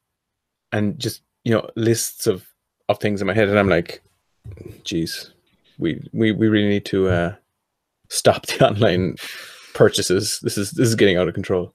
[0.73, 2.47] And just you know lists of
[2.91, 4.03] of things in my head and i'm like
[4.85, 5.31] geez
[5.79, 7.35] we we, we really need to uh
[8.11, 9.17] stop the online
[9.73, 11.73] purchases this is this is getting out of control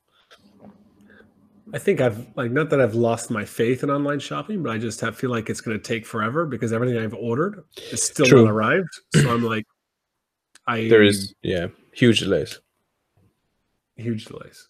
[1.73, 4.77] I think I've like not that I've lost my faith in online shopping, but I
[4.77, 8.27] just have, feel like it's going to take forever because everything I've ordered is still
[8.27, 8.43] True.
[8.45, 8.89] not arrived.
[9.15, 9.65] So I'm like,
[10.67, 12.59] I there is yeah huge delays
[13.95, 14.67] huge delays.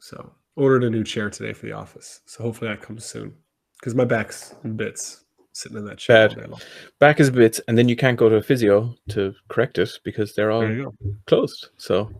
[0.00, 2.20] So ordered a new chair today for the office.
[2.26, 3.34] So hopefully that comes soon
[3.78, 6.28] because my back's in bits sitting in that chair.
[6.28, 6.36] Bad.
[6.38, 6.60] all day long.
[6.98, 10.34] back is bits, and then you can't go to a physio to correct it because
[10.34, 11.14] they're all There you go.
[11.26, 12.10] closed so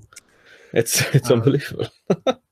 [0.72, 1.86] it's it's Uh, unbelievable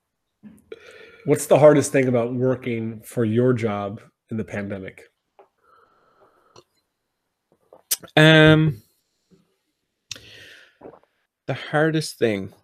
[1.28, 5.02] What's the hardest thing about working for your job in the pandemic?
[8.16, 8.80] Um,
[11.46, 12.54] the hardest thing.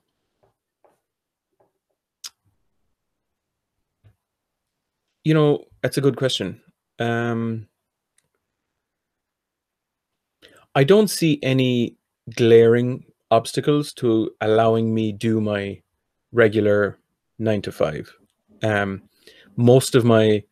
[5.25, 6.63] You know, that's a good question.
[6.99, 7.69] Um,
[10.75, 11.99] I don't see any
[12.35, 15.83] glaring obstacles to allowing me do my
[16.33, 16.97] regular
[17.39, 18.11] nine to five.
[18.65, 19.03] Um,
[19.57, 20.43] most of my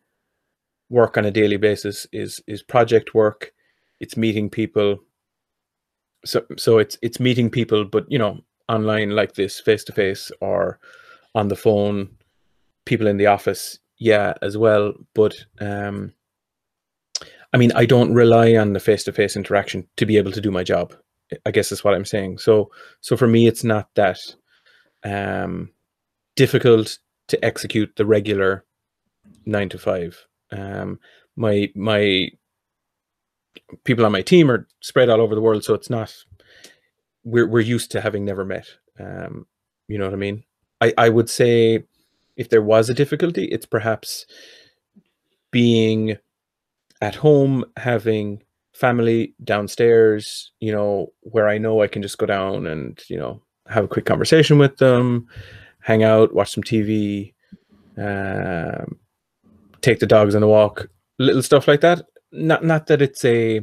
[0.89, 3.51] work on a daily basis is is project work.
[3.99, 4.99] It's meeting people.
[6.25, 10.31] So so it's it's meeting people but you know online like this face to face
[10.39, 10.79] or
[11.35, 12.09] on the phone
[12.85, 14.93] people in the office yeah as well.
[15.13, 16.13] But um
[17.53, 20.41] i mean i don't rely on the face to face interaction to be able to
[20.41, 20.95] do my job
[21.45, 22.37] i guess is what i'm saying.
[22.37, 22.71] So
[23.01, 24.19] so for me it's not that
[25.03, 25.71] um
[26.35, 26.97] difficult
[27.27, 28.65] to execute the regular
[29.45, 30.99] 9 to 5 um
[31.35, 32.29] my my
[33.83, 36.13] people on my team are spread all over the world so it's not
[37.23, 38.67] we're we're used to having never met.
[38.99, 39.47] Um
[39.87, 40.43] you know what i mean?
[40.81, 41.83] I i would say
[42.35, 44.25] if there was a difficulty it's perhaps
[45.51, 46.17] being
[47.01, 48.41] at home having
[48.73, 53.39] family downstairs you know where i know i can just go down and you know
[53.67, 55.27] have a quick conversation with them
[55.83, 57.33] hang out watch some tv
[57.97, 58.97] um
[59.81, 60.87] take the dogs on a walk
[61.19, 62.01] little stuff like that.
[62.31, 63.61] Not not that it's a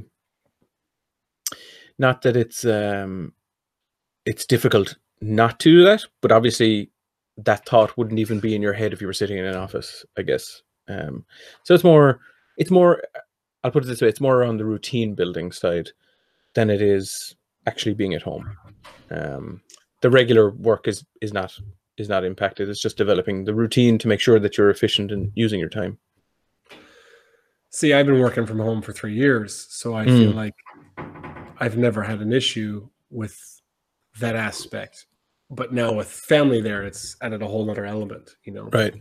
[1.99, 3.33] not that it's um
[4.25, 6.91] it's difficult not to do that but obviously
[7.37, 10.05] that thought wouldn't even be in your head if you were sitting in an office
[10.17, 10.63] i guess.
[10.89, 11.25] Um
[11.65, 12.21] so it's more
[12.57, 13.03] it's more
[13.65, 15.91] i'll put it this way it's more on the routine building side
[16.55, 17.35] than it is
[17.67, 18.57] actually being at home.
[19.11, 19.63] Um
[20.01, 21.59] the regular work is is not
[22.01, 25.31] is not impacted it's just developing the routine to make sure that you're efficient in
[25.35, 25.99] using your time
[27.73, 30.35] See, I've been working from home for three years, so I feel Mm.
[30.35, 30.55] like
[31.61, 33.39] I've never had an issue with
[34.19, 35.07] that aspect.
[35.51, 38.65] But now with family there, it's added a whole other element, you know.
[38.73, 38.95] right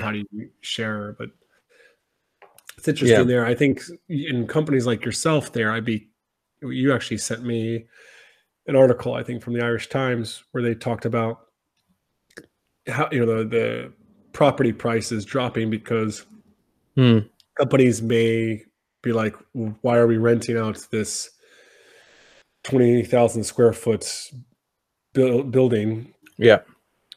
[0.00, 1.14] how do you share?
[1.18, 1.30] But
[2.76, 3.46] it's interesting there.
[3.46, 6.10] I think in companies like yourself, there, I'd be.
[6.60, 7.86] You actually sent me
[8.66, 11.46] an article, I think, from the Irish Times, where they talked about
[12.86, 13.92] how you know the the
[14.32, 16.24] property prices dropping because
[16.96, 17.18] Hmm.
[17.56, 18.64] companies may
[19.02, 21.30] be like, why are we renting out this
[22.64, 24.04] twenty thousand square foot
[25.14, 26.58] buil- building yeah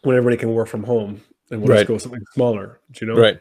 [0.03, 1.79] when everybody can work from home and we'll Right.
[1.79, 2.79] just go something smaller?
[2.91, 3.19] Do you know?
[3.19, 3.39] right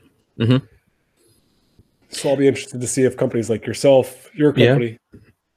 [2.11, 4.67] So I'll be interested to see if companies like yourself, your Yeah.
[4.69, 4.99] company,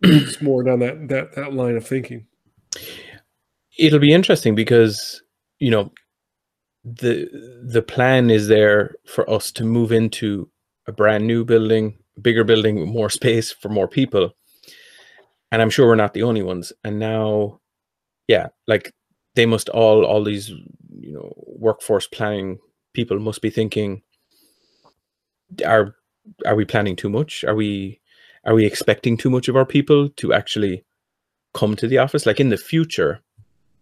[0.02, 2.28] moves more down that that that line of thinking.
[3.78, 5.22] it'll be interesting because
[5.60, 5.92] you know
[6.86, 7.28] the
[7.64, 10.50] the plan is there for us to move into
[10.88, 14.32] a brand new building bigger building with more space for more people
[15.52, 17.60] and i'm sure we're not the only ones and now
[18.28, 18.94] yeah like
[19.36, 20.50] they must all all these
[21.00, 22.60] you know workforce planning
[22.94, 24.02] people must be thinking
[25.66, 25.96] are
[26.46, 27.44] are we planning too much?
[27.44, 28.02] Are we
[28.46, 30.86] are we expecting too much of our people to actually
[31.54, 32.26] come to the office?
[32.26, 33.22] Like in the future,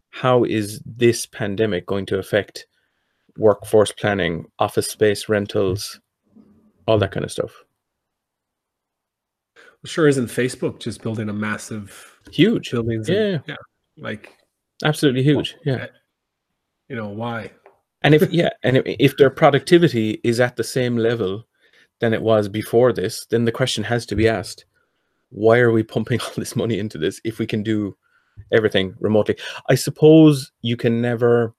[0.10, 2.66] how is this pandemic going to affect
[3.38, 6.00] workforce planning, office space rentals,
[6.88, 7.52] all that kind of stuff?
[9.86, 12.72] Sure, isn't Facebook just building a massive Huge.
[12.72, 13.10] buildings?
[13.10, 13.18] Yeah.
[13.18, 13.56] and- yeah.
[13.98, 14.34] Like,
[14.84, 15.56] Absolutely huge.
[15.66, 15.88] Yeah.
[16.90, 17.52] you know, why?
[18.02, 21.46] And if yeah, and if, if their productivity is at the same level
[22.00, 24.66] than it was before this, then the question has to be asked:
[25.30, 27.96] Why are we pumping all this money into this if we can do
[28.52, 29.38] everything remotely?
[29.70, 31.54] I suppose you can never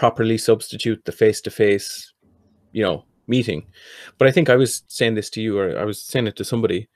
[0.00, 2.14] properly substitute the face-to-face,
[2.72, 3.66] you know, meeting.
[4.16, 6.44] But I think I was saying this to you, or I was saying it to
[6.44, 6.88] somebody.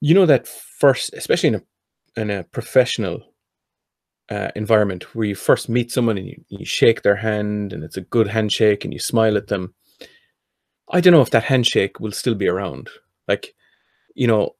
[0.00, 1.62] You know that first, especially in a
[2.22, 3.34] in a professional
[4.30, 7.96] uh, environment where you first meet someone and you, you shake their hand and it's
[7.96, 9.74] a good handshake and you smile at them.
[10.92, 12.90] I don't know if that handshake will still be around.
[13.26, 13.54] Like,
[14.14, 14.54] you know,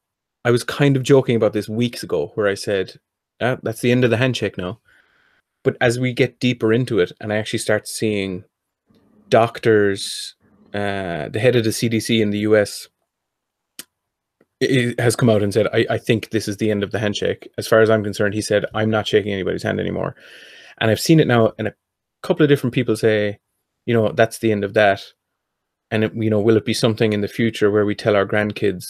[0.45, 2.99] I was kind of joking about this weeks ago where I said,
[3.41, 4.81] ah, that's the end of the handshake now.
[5.65, 8.45] But as we get deeper into it and I actually start seeing
[9.29, 10.35] doctors,
[10.75, 12.89] uh, the head of the CDC in the US
[14.99, 17.49] has come out and said, I, I think this is the end of the handshake.
[17.59, 20.15] As far as I'm concerned, he said, I'm not shaking anybody's hand anymore.
[20.79, 21.75] And I've seen it now, and a
[22.23, 23.39] couple of different people say,
[23.87, 25.03] you know, that's the end of that.
[25.91, 28.27] And, it, you know, will it be something in the future where we tell our
[28.27, 28.85] grandkids,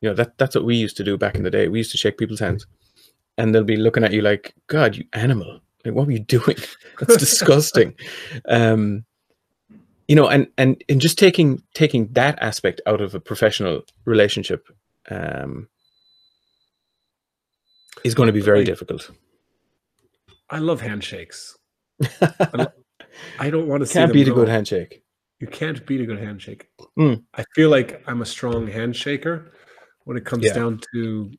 [0.00, 1.68] you know, that that's what we used to do back in the day.
[1.68, 2.66] We used to shake people's hands.
[3.38, 5.60] And they'll be looking at you like, God, you animal.
[5.84, 6.56] Like, what were you doing?
[7.00, 7.94] That's disgusting.
[8.48, 9.04] Um,
[10.08, 14.66] you know, and and and just taking taking that aspect out of a professional relationship
[15.10, 15.68] um,
[18.04, 19.10] is going to be very Like- difficult.
[20.50, 21.58] I love handshakes.
[23.38, 25.02] I don't want to see Can't beat a good handshake.
[25.40, 26.68] You can't beat a good handshake.
[26.98, 27.22] Mm.
[27.34, 29.50] I feel like I'm a strong handshaker
[30.04, 30.54] when it comes Yeah.
[30.54, 31.30] down to,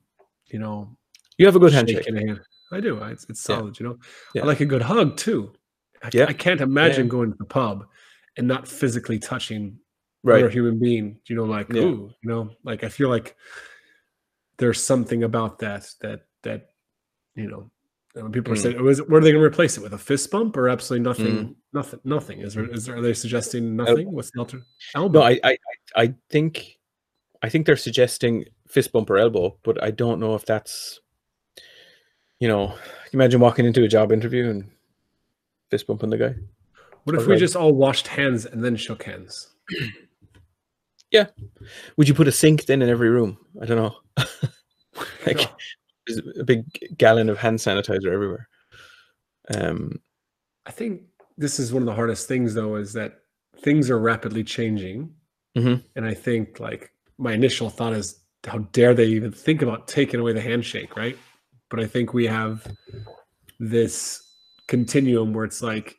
[0.51, 0.95] you know,
[1.37, 2.05] You have a good handshake.
[2.05, 2.39] hand.
[2.71, 2.97] I do.
[3.03, 3.57] It's, it's Yeah.
[3.57, 3.79] solid.
[3.79, 3.97] You know,
[4.33, 4.43] Yeah.
[4.43, 5.53] I like a good hug too.
[6.03, 6.25] I, Yeah.
[6.27, 7.11] I can't imagine Yeah.
[7.11, 7.85] going to the pub
[8.37, 9.79] and not physically touching
[10.23, 11.19] another human being.
[11.27, 11.81] You know, like Yeah.
[11.83, 13.35] ooh, you know, like I feel like
[14.57, 16.69] there's something about that that that
[17.35, 17.71] you know.
[18.13, 18.61] When people are Mm.
[18.61, 19.93] saying, "Was what are they going to replace it with?
[19.93, 21.27] A fist bump or absolutely nothing?
[21.27, 21.55] Mm.
[21.73, 21.99] Nothing.
[22.03, 22.39] Nothing.
[22.41, 22.65] Is there?
[22.69, 22.97] Is there?
[22.97, 24.11] Are they suggesting nothing?
[24.11, 24.61] What's the alter?
[24.95, 25.19] Elbow.
[25.19, 25.57] No, I, I, I
[26.03, 26.79] I think,
[27.43, 30.99] I think they're suggesting fist bump or elbow, but I don't know if that's,
[32.39, 32.73] you know,
[33.13, 34.69] imagine walking into a job interview and
[35.69, 36.35] fist bumping the guy.
[37.03, 39.49] what if or we like- just all washed hands and then shook hands?
[41.11, 41.25] Yeah.
[41.97, 43.39] Would you put a sink then in every room?
[43.59, 43.95] I don't know.
[45.25, 45.39] like
[46.05, 46.65] there's a big
[46.99, 48.47] gallon of hand sanitizer everywhere.
[49.55, 49.99] Um,
[50.67, 51.01] I think
[51.35, 53.21] this is one of the hardest things, though, is that
[53.61, 55.11] things are rapidly changing.
[55.57, 55.83] Mhm.
[55.95, 60.19] And I think, like, my initial thought is, how dare they even think about taking
[60.19, 61.17] away the handshake, right?
[61.69, 62.65] But I think we have
[63.59, 64.23] this
[64.67, 65.95] continuum where it's like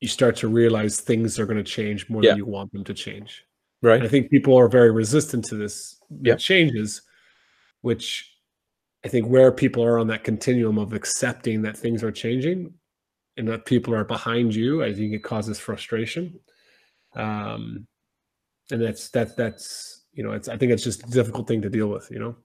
[0.00, 2.30] you start to realize things are going to change more Yeah.
[2.30, 3.44] than you want them to change.
[3.82, 3.96] right.
[3.96, 6.36] And I think people are very resistant to this Yeah.
[6.36, 7.00] changes,
[7.80, 8.36] which
[9.04, 12.74] I think where people are on that continuum of accepting that things are changing
[13.38, 16.38] and that people are behind you, I think it causes frustration.
[17.14, 17.86] Um,
[18.70, 21.70] and that's that's that's you know, it's I think it's just a difficult thing to
[21.70, 22.36] deal with, you know.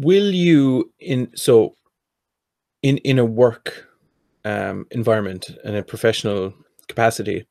[0.00, 1.74] Will you in so
[2.82, 3.86] in in a work
[4.44, 6.54] um, environment in a professional
[6.88, 7.46] capacity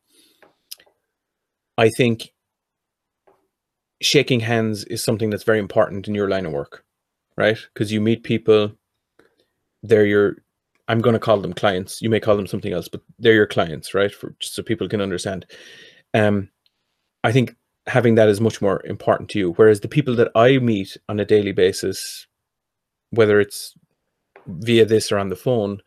[1.78, 2.32] i think
[4.02, 6.84] shaking hands is something that's very important in your line of work
[7.40, 7.58] right?
[7.74, 8.72] Because you meet people
[9.82, 10.36] they're your
[10.90, 13.48] i'm going to call them clients you may call them something else but they're your
[13.48, 14.14] clients right?
[14.14, 15.46] For just so people can understand.
[16.14, 16.50] Um
[17.24, 17.56] i think
[17.88, 21.20] having that is much more important to you whereas the people that i meet on
[21.20, 22.28] a daily basis
[23.12, 23.74] whether it's
[24.48, 25.82] via this or on the phone,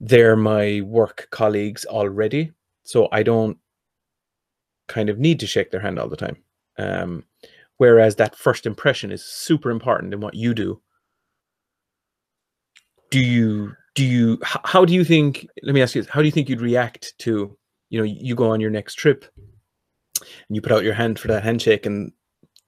[0.00, 2.52] they're my work colleagues already.
[2.84, 3.58] So I don't
[4.88, 6.36] kind of need to shake their hand all the time.
[6.78, 7.24] Um,
[7.78, 10.80] whereas that first impression is super important in what you do.
[13.10, 16.26] Do you, do you, how do you think, let me ask you, this, how do
[16.26, 17.56] you think you'd react to,
[17.88, 21.28] you know, you go on your next trip and you put out your hand for
[21.28, 22.12] that handshake and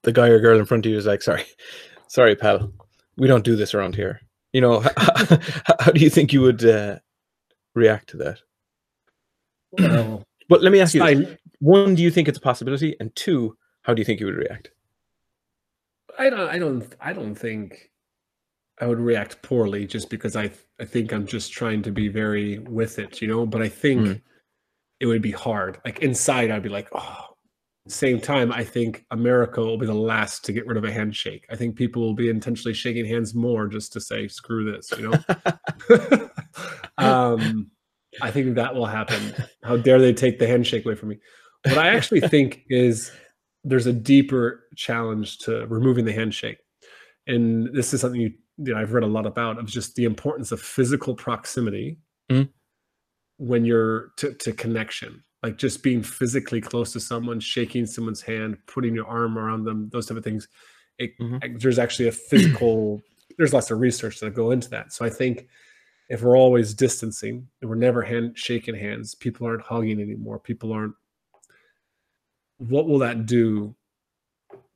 [0.05, 1.45] the guy or girl in front of you is like, sorry,
[2.09, 2.73] sorry, pal,
[3.19, 4.21] we don't do this around here.
[4.53, 5.39] You know, how,
[5.81, 6.99] how do you think you would uh,
[7.75, 8.39] react to that?
[9.73, 11.03] Well, But let me ask you.
[11.03, 12.97] I, one, do you think it's a possibility?
[13.01, 14.71] And two, how do you think you would react?
[16.19, 17.91] I don't I don't I don't think
[18.81, 20.51] I would react poorly just because I
[20.81, 23.47] I think I'm just trying to be very with it, you know.
[23.47, 24.21] But I think Mm.
[25.01, 25.79] it would be hard.
[25.85, 27.28] Like inside, I'd be like, oh,
[27.89, 31.47] same time, I think America will be the last to get rid of a handshake.
[31.51, 35.11] I think people will be intentionally shaking hands more just to say "screw this," you
[35.11, 36.29] know.
[36.99, 37.71] um,
[38.23, 39.35] I think that will happen.
[39.63, 41.19] How dare they take the handshake away from me?
[41.65, 43.11] What I actually think is
[43.65, 46.59] there's a deeper challenge to removing the handshake,
[47.27, 50.53] and this is something you, know I've read a lot about of just the importance
[50.53, 51.99] of physical proximity
[52.31, 52.49] Mhm.
[53.39, 58.57] when you're to, to connection like just being physically close to someone, shaking someone's hand,
[58.67, 60.49] putting your arm around them, those type of things.
[60.99, 61.61] It, Mhm.
[61.61, 63.01] There's actually a physical.
[63.39, 64.93] there's lots of research that go into that.
[64.93, 65.47] So I think
[66.09, 70.41] if we're always distancing and we're never hand shaking hands, people aren't hugging anymore.
[70.41, 70.95] People aren't.
[72.59, 73.75] What will that do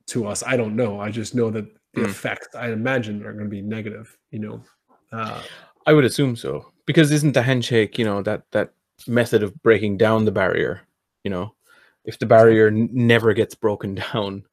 [0.07, 0.43] to us?
[0.43, 0.99] I don't know.
[0.99, 2.09] I just know that the Mm.
[2.09, 4.17] effects I imagine are going to be negative.
[4.31, 4.63] You know.
[5.11, 5.43] Uh,
[5.85, 8.73] I would assume so because isn't the handshake, you know, that that
[9.07, 10.81] method of breaking down the barrier?
[11.23, 11.55] You know,
[12.05, 14.43] if the barrier n- never gets broken down,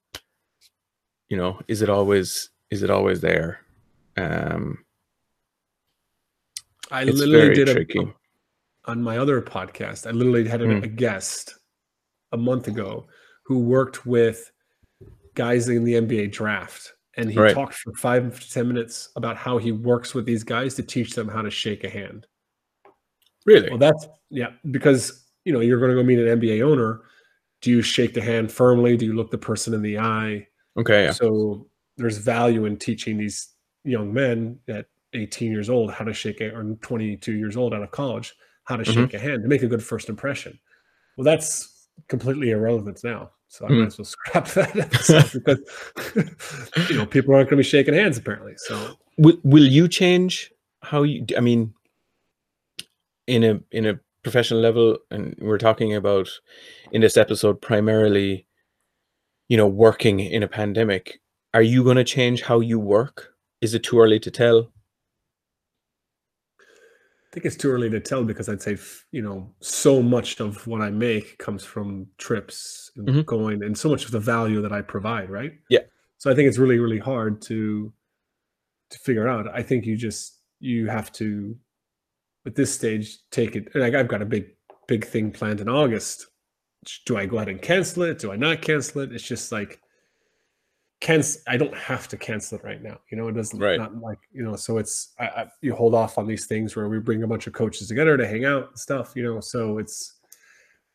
[1.28, 3.60] you know, is it always is it always there?
[4.16, 4.84] Um,
[6.90, 8.12] I literally did a, tricky.
[8.86, 10.82] on my other podcast, I literally had a, Mm.
[10.82, 11.54] a guest
[12.32, 13.06] a month ago
[13.44, 14.50] who worked with
[15.34, 16.92] guys in the NBA draft.
[17.16, 17.54] And he Right.
[17.54, 21.14] talked for five to 10 minutes about how he works with these guys to teach
[21.14, 22.26] them how to shake a hand.
[23.54, 23.68] Really?
[23.70, 27.00] Well, that's, yeah, because, you know, you're going to go meet an NBA owner.
[27.62, 28.96] Do you shake the hand firmly?
[28.96, 30.46] Do you look the person in the eye?
[30.76, 31.04] Okay.
[31.04, 31.10] Yeah.
[31.12, 33.48] So there's value in teaching these
[33.84, 37.82] young men at 18 years old how to shake a, or 22 years old out
[37.82, 38.34] of college
[38.64, 38.94] how to Mhm.
[38.94, 40.58] shake a hand to make a good first impression.
[41.16, 43.32] Well, that's completely irrelevant now.
[43.48, 43.78] So I Mhm.
[43.78, 44.74] might as well scrap that
[45.32, 48.52] because you know people aren't going to be shaking hands apparently.
[48.56, 51.26] So Will Will you change how you?
[51.36, 51.74] I mean,
[53.26, 56.28] in a in a professional level, and we're talking about
[56.92, 58.46] in this episode primarily,
[59.48, 61.20] you know, working in a pandemic.
[61.54, 63.34] Are you going to change how you work?
[63.60, 64.72] Is it too early to tell?
[66.52, 68.76] I think it's too early to tell because I'd say
[69.12, 73.26] you know so much of what I make comes from trips and Mhm.
[73.26, 75.52] going, and so much of the value that I provide, right?
[75.68, 75.80] Yeah.
[76.18, 77.92] So I think it's really really hard to
[78.90, 79.46] to figure out.
[79.48, 81.56] I think you just you have to
[82.46, 83.68] at this stage take it.
[83.74, 84.46] Like I've got a big
[84.88, 86.26] big thing planned in August.
[87.06, 88.18] Do I go ahead and cancel it?
[88.18, 89.12] Do I not cancel it?
[89.12, 89.80] It's just like
[91.00, 91.42] cancel.
[91.46, 92.98] I don't have to cancel it right now.
[93.10, 93.78] You know, it doesn't Right.
[93.78, 94.56] not like you know.
[94.56, 97.46] So it's I, I, you hold off on these things where we bring a bunch
[97.46, 99.12] of coaches together to hang out and stuff.
[99.14, 100.20] You know, so it's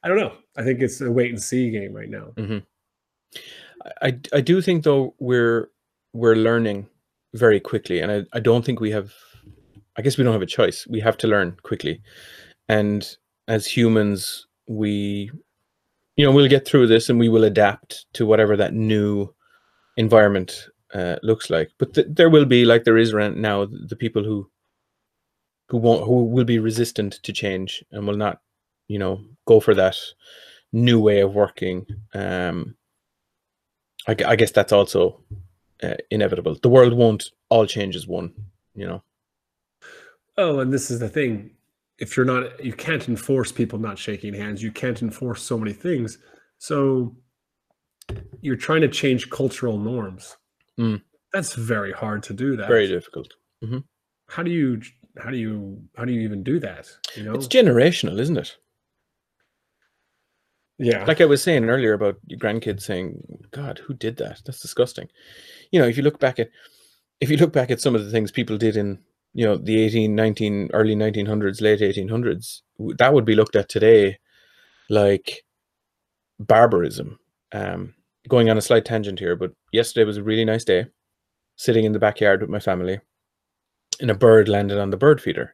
[0.04, 0.34] I don't know.
[0.58, 2.28] I think it's a wait and see game right now.
[2.36, 2.58] Mm-hmm.
[4.02, 5.70] I I- I do think though we're
[6.14, 6.88] we're learning
[7.34, 9.14] very quickly, and I, I don't think we have.
[9.98, 10.86] I guess we don't have a choice.
[10.88, 12.02] We have to learn quickly,
[12.68, 13.08] and
[13.48, 15.32] as humans, we,
[16.16, 19.34] you know, we'll get through this, and we will adapt to whatever that new
[19.98, 21.72] environment uh, looks like.
[21.78, 24.50] But th- there will be, like there is right now, the people who
[25.70, 28.42] who won't who will be resistant to change and will not,
[28.88, 29.98] you know, go for that
[30.72, 31.86] new way of working.
[32.14, 32.76] Um,
[34.08, 35.24] I, I guess that's also
[35.82, 36.58] uh, inevitable.
[36.62, 38.34] The world won't all change as one,
[38.76, 39.04] you know.
[40.38, 41.52] Oh, and this is the thing.
[41.98, 44.62] If you're not, you can't enforce people not shaking hands.
[44.62, 46.18] You can't enforce so many things.
[46.58, 47.16] So
[48.42, 50.36] you're trying to change cultural norms.
[50.78, 51.02] Mm.
[51.32, 52.56] That's very hard to do.
[52.58, 53.34] That Very difficult.
[54.28, 54.82] How do you?
[55.18, 55.82] How do you?
[55.96, 56.90] How do you even do that?
[57.16, 57.34] You know?
[57.34, 58.58] It's generational, isn't it?
[60.78, 61.06] yeah.
[61.06, 63.22] Like I was saying earlier about your grandkids saying,
[63.52, 64.42] "God, who did that?
[64.46, 65.08] That's disgusting."
[65.72, 66.50] You know, if you look back at
[67.22, 69.00] if you look back at some of the things people did in
[69.36, 72.62] you know the 18 19 early 1900s late 1800s
[72.98, 74.18] that would be looked at today
[74.90, 75.44] like
[76.40, 77.20] barbarism.
[77.52, 77.94] Um
[78.28, 80.88] going on a slight tangent here but yesterday was a really nice day
[81.58, 83.00] sitting in the backyard with my family
[84.00, 85.54] and a bird landed on the bird feeder.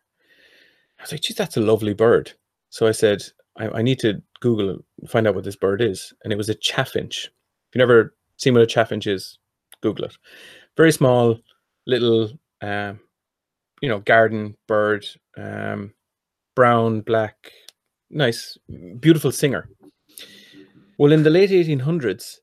[1.00, 2.34] I was like geez that's a lovely bird.
[2.70, 3.24] So i said
[3.58, 6.14] i, I need to google find out what this bird is.
[6.24, 7.26] And it was a chaffinch.
[7.26, 9.40] If you've never seen what a chaffinch is
[9.82, 10.18] google it.
[10.78, 11.40] Very small
[11.88, 12.30] little
[12.62, 13.00] um
[13.82, 15.06] you know garden bird
[15.38, 15.94] um
[16.56, 17.52] brown black
[18.10, 18.58] nice
[19.00, 19.70] beautiful singer.
[20.98, 22.38] Well in the late 1800s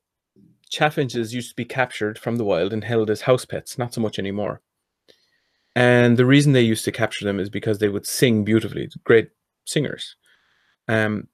[0.69, 4.01] chaffinches used to be captured from the wild and held as house pets not so
[4.01, 4.61] much anymore.
[5.75, 9.29] And the reason they used to capture them is because they would sing beautifully great
[9.65, 10.15] singers.
[10.87, 11.27] Um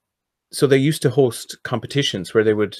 [0.51, 2.77] so they used to host competitions where they would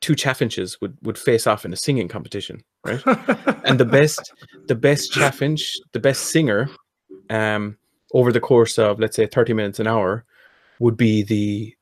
[0.00, 3.02] two chaffinches would would face off in a singing competition right
[3.64, 4.32] and the best
[4.66, 6.68] the best chaffinch the best singer
[7.30, 7.76] um
[8.12, 10.24] over the course of let's say 30 minutes an hour
[10.78, 11.74] would be the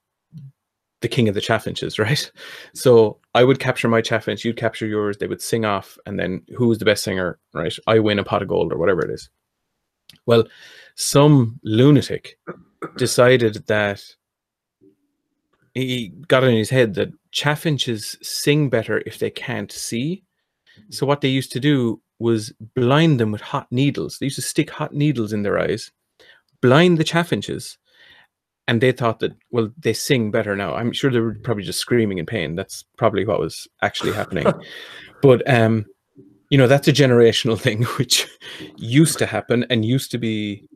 [1.04, 2.32] the king of the chaffinches, right?
[2.72, 6.40] So I would capture my chaffinch, you'd capture yours, they would sing off, and then
[6.56, 7.76] who was the best singer, right?
[7.86, 9.28] I win a pot of gold or whatever it is.
[10.24, 10.44] Well,
[10.94, 12.38] some lunatic
[12.96, 14.02] decided that
[15.74, 20.22] he got in his head that chaffinches sing better if they can't see.
[20.90, 24.18] So what they used to do was blind them with hot needles.
[24.18, 25.90] They used to stick hot needles in their eyes,
[26.62, 27.76] blind the chaffinches,
[28.66, 30.74] and they thought that well they sing better now.
[30.74, 32.54] I'm sure they were probably just screaming in pain.
[32.54, 34.46] That's probably what was actually happening.
[35.22, 35.84] but um,
[36.50, 38.28] you know that's a generational thing which
[38.76, 40.68] used to happen and used to be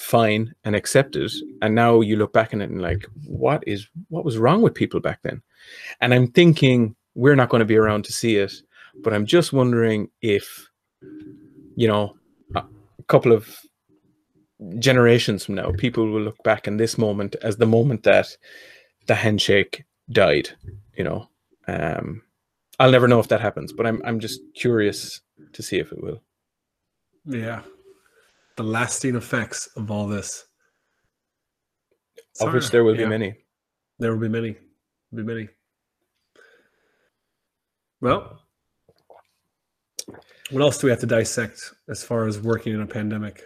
[0.00, 1.30] fine and accepted
[1.62, 4.74] and now you look back on it and like what is what was wrong with
[4.74, 5.42] people back then?
[6.00, 8.52] And i'm thinking we're not going to be around to see it
[9.02, 10.68] but i'm just wondering if
[11.76, 12.16] you know
[12.54, 12.64] a
[13.08, 13.60] couple of
[14.78, 18.26] generations from now people will look back in this moment as the moment that
[19.06, 20.50] the handshake died
[20.96, 21.28] you know?
[21.68, 22.22] Um
[22.78, 25.20] i'll never know if that happens but i'm i'm just curious
[25.52, 26.22] to see if it will.
[27.24, 27.62] Yeah.
[28.60, 30.44] The lasting effects of all this.
[32.18, 32.72] It's of which hard.
[32.72, 33.34] there will be many
[33.98, 34.54] There will be many.
[35.14, 35.48] Be many.
[38.02, 38.42] Well,
[40.50, 43.44] what else do we have to dissect as far as working in a pandemic?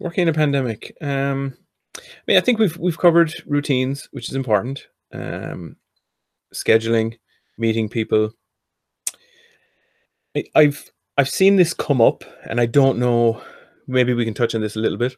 [0.00, 1.56] working in a pandemic um
[1.96, 5.76] i mean i think we've we've covered routines which is important um
[6.52, 7.16] scheduling
[7.58, 8.32] meeting people
[10.36, 13.42] I, i've i've seen this come up and i don't know
[13.90, 15.16] maybe we can touch on this a little bit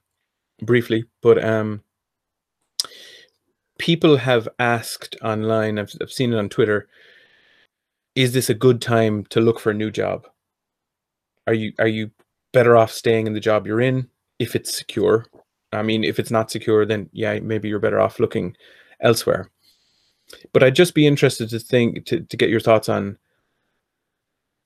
[0.63, 1.83] briefly but um
[3.79, 6.89] people have asked online i've, I've seen it on twitter
[8.15, 10.27] is this a good time to look for a new job
[11.47, 12.11] are you are you
[12.53, 14.09] better off staying in the job you're in
[14.39, 15.27] if it's secure.
[15.73, 18.57] I mean, if it's not secure, then yeah, maybe you're better off looking
[19.01, 19.51] elsewhere.
[20.53, 23.19] But I'd just be interested to think to, to get your thoughts on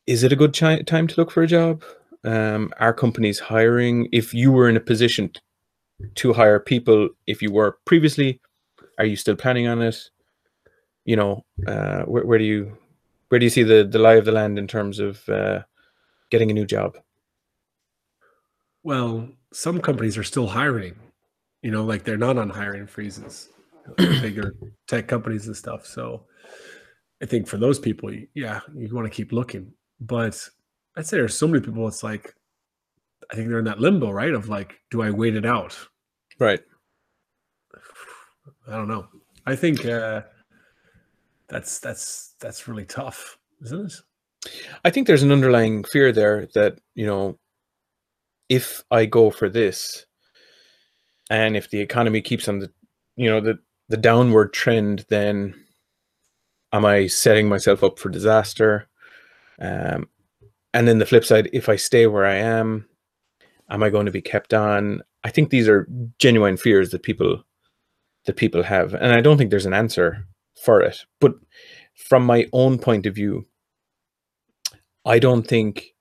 [0.06, 1.82] is it a good time to look for a job?
[2.26, 4.08] Um, are companies hiring?
[4.12, 5.30] If you were in a position
[6.16, 8.40] to hire people, if you were previously,
[8.98, 9.96] are you still planning on it?
[11.04, 12.76] You know, uh, where, where do you
[13.28, 15.62] where do you see the the lie of the land in terms of uh,
[16.30, 16.96] getting a new job?
[18.82, 20.96] Well, some companies are still hiring.
[21.62, 23.48] You know, like they're not on hiring freezes.
[23.96, 24.54] Bigger
[24.88, 25.86] tech companies and stuff.
[25.86, 26.24] So
[27.22, 29.72] I think for those people, yeah, you want to keep looking.
[30.00, 30.48] But
[30.96, 31.86] I'd say there's so many people.
[31.88, 32.34] It's like
[33.30, 34.32] I think they're in that limbo, right?
[34.32, 35.76] Of like, do I wait it out?
[36.38, 36.60] Right.
[38.68, 39.06] I don't know.
[39.46, 40.22] I think uh,
[41.48, 44.00] that's that's that's really tough, isn't it?
[44.84, 47.38] I think there's an underlying fear there that, you know,
[48.48, 50.06] if I go for this
[51.30, 52.70] and if the economy keeps on the,
[53.16, 55.54] you know, the, the downward trend, then
[56.72, 58.88] am I setting myself up for disaster?
[59.60, 60.08] Um,
[60.76, 62.86] and then the flip side, if I stay where I am,
[63.70, 65.00] am I going to be kept on?
[65.24, 67.42] I think these are genuine fears that people
[68.26, 70.26] that people have, and I don't think there's an answer
[70.62, 71.06] for it.
[71.18, 71.32] But
[71.94, 73.46] from my own point of view,
[75.06, 75.94] I don't think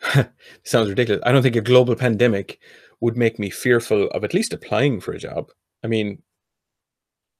[0.64, 1.22] sounds ridiculous.
[1.26, 2.58] I don't think a global pandemic
[3.00, 5.50] would make me fearful of at least applying for a job.
[5.84, 6.22] I mean,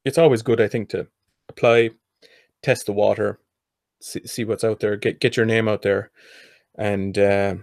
[0.04, 1.06] it's always good, I think, to
[1.48, 1.90] apply,
[2.62, 3.40] test the water,
[4.02, 6.10] see, see what's out there, get get your name out there,
[6.80, 7.54] and uh,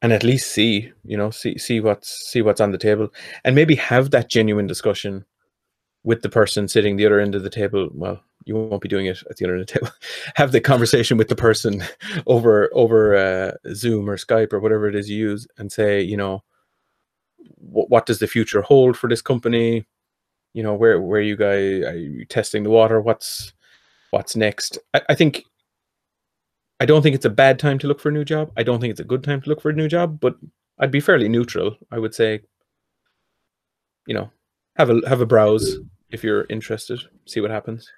[0.00, 3.12] and at least see, you know, see see what's see what's on the table,
[3.44, 5.26] and maybe have that genuine discussion
[6.04, 7.88] with the person sitting the other end of the table.
[7.92, 9.88] Well, you won't be doing it at the other end of the table.
[10.36, 11.82] have the conversation with the person
[12.26, 16.16] over over uh, Zoom or Skype or whatever it is you use, and say, you
[16.16, 16.44] know,
[17.56, 19.84] what, what does the future hold for this company?
[20.52, 23.00] You know, where where you guys are you testing the water?
[23.00, 23.52] What's
[24.10, 24.78] what's next?
[24.94, 25.44] I, I think.
[26.80, 28.50] I don't think it's a bad time to look for a new job.
[28.56, 30.36] I don't think it's a good time to look for a new job, but
[30.78, 31.76] I'd be fairly neutral.
[31.90, 32.40] I would say,
[34.06, 34.30] you know,
[34.76, 35.78] have a have a browse
[36.10, 37.00] if you're interested.
[37.26, 37.88] See what happens.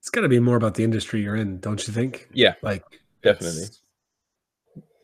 [0.00, 2.28] It's got to be more about the industry you're in, don't you think?
[2.32, 2.84] Yeah, Like
[3.22, 3.64] definitely.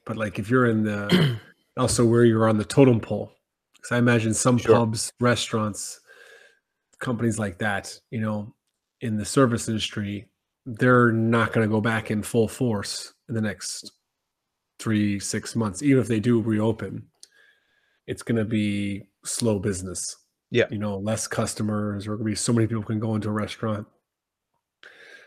[0.07, 1.39] But like if you're in the
[1.77, 3.33] also where you're on the totem pole,
[3.75, 4.77] because I imagine some Sure.
[4.77, 6.01] pubs, restaurants,
[7.01, 8.55] companies like that, you know,
[9.01, 10.29] in the service industry,
[10.67, 13.93] they're not going to go back in full force in the next
[14.79, 15.83] three, six months.
[15.83, 17.07] Even if they do reopen,
[18.07, 20.17] it's going to be slow business.
[20.51, 20.67] Yeah.
[20.71, 23.33] You know, less customers, or going to be so many people can go into a
[23.33, 23.87] restaurant.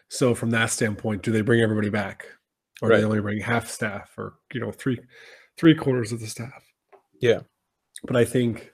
[0.10, 2.28] So from that standpoint, do they bring everybody back?
[2.82, 3.00] Or do Right.
[3.00, 5.00] they only bring half staff or, you know, three
[5.58, 6.64] three quarters of the staff?
[7.20, 7.40] Yeah.
[8.04, 8.72] But I think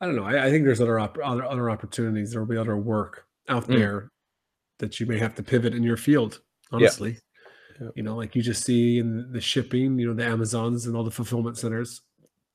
[0.00, 0.24] I don't know.
[0.24, 2.30] I, I think there's other, op- other other opportunities.
[2.32, 3.78] There will be other work out Mm.
[3.78, 4.10] there
[4.78, 6.40] that you may have to pivot in your field.
[6.70, 7.18] Honestly,
[7.80, 7.88] Yeah.
[7.96, 11.04] you know, like you just see in the shipping, you know, the Amazons and all
[11.04, 12.02] the fulfillment centers,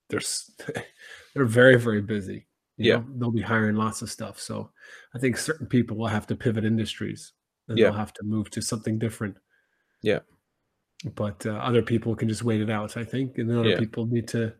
[0.10, 0.22] they're
[1.34, 2.48] they're very very busy.
[2.78, 2.96] you Yeah.
[2.98, 3.06] know?
[3.18, 4.40] they'll be hiring lots of stuff.
[4.40, 4.72] So
[5.16, 7.34] I think certain people will have to pivot industries
[7.68, 7.86] and Yeah.
[7.86, 9.38] they'll have to move to something different.
[10.02, 10.20] Yeah.
[11.16, 13.80] But uh, other people can just wait it out, I think, and then other Yeah.
[13.80, 14.54] people need to,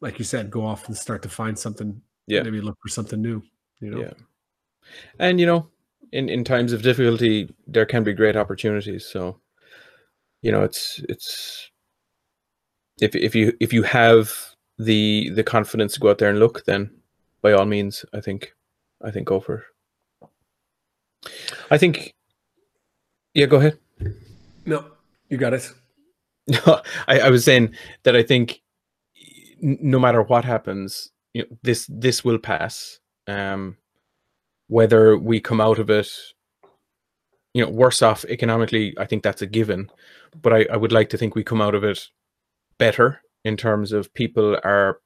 [0.00, 2.00] like you said, go off and start to find something.
[2.26, 2.42] Yeah.
[2.42, 3.42] maybe look for something new.
[3.80, 4.12] You know, Yeah.
[5.18, 5.68] And you know,
[6.12, 9.06] in in times of difficulty, there can be great opportunities.
[9.06, 9.40] So,
[10.42, 11.70] you know, it's it's
[13.00, 14.32] if if you if you have
[14.78, 16.90] the the confidence to go out there and look, then
[17.42, 18.54] by all means, I think
[19.02, 19.64] I think go for
[20.22, 21.30] it.
[21.70, 22.14] I think.
[23.34, 23.78] Yeah, go ahead.
[24.64, 24.84] no,
[25.28, 25.72] you got it.
[26.46, 28.60] No, I, I was saying that I think
[29.62, 33.00] no matter what happens, you know, this this will pass.
[33.26, 33.78] Um,
[34.68, 36.08] whether we come out of it,
[37.52, 39.90] you know, worse off economically, I think that's a given.
[40.40, 42.08] But I, I would like to think we come out of it
[42.78, 44.98] better in terms of people are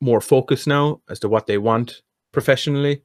[0.00, 3.02] more focused now as to what they want professionally.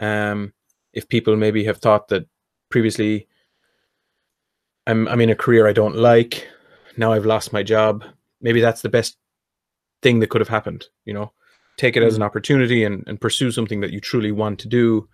[0.00, 0.52] Um,
[0.92, 2.26] if people maybe have thought that
[2.70, 3.28] previously
[4.86, 6.46] I'm I'm in a career I don't like,
[6.96, 8.04] now I've lost my job.
[8.40, 9.16] Maybe that's the best
[10.02, 11.32] thing that could have happened, you know.
[11.76, 15.08] Take it as an opportunity and, and pursue something that you truly want to do,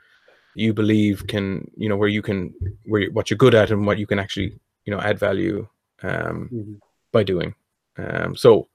[0.55, 2.53] you believe can, you know, where you can
[2.85, 4.53] where you- what you're good at and what you can actually,
[4.85, 5.67] you know, add value
[6.03, 6.79] um Mhm.
[7.13, 7.55] by doing.
[7.97, 8.69] Um so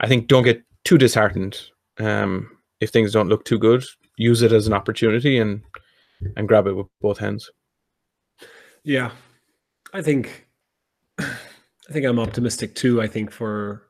[0.00, 1.60] I think don't get too disheartened.
[1.98, 3.84] Um if things don't look too good,
[4.16, 5.62] use it as an opportunity and
[6.36, 7.50] and grab it with both hands.
[8.84, 9.10] Yeah,
[9.92, 10.46] I think
[11.18, 13.02] I think I'm optimistic too.
[13.02, 13.87] I think for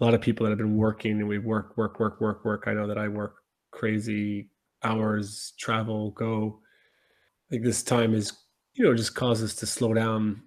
[0.00, 2.64] a lot of people that have been working and we work, work, work, work, work.
[2.66, 3.36] I know that I work
[3.72, 4.50] crazy
[4.84, 6.60] hours, travel, go.
[7.50, 8.32] I think this time is,
[8.74, 10.42] you know, just causes to slow down,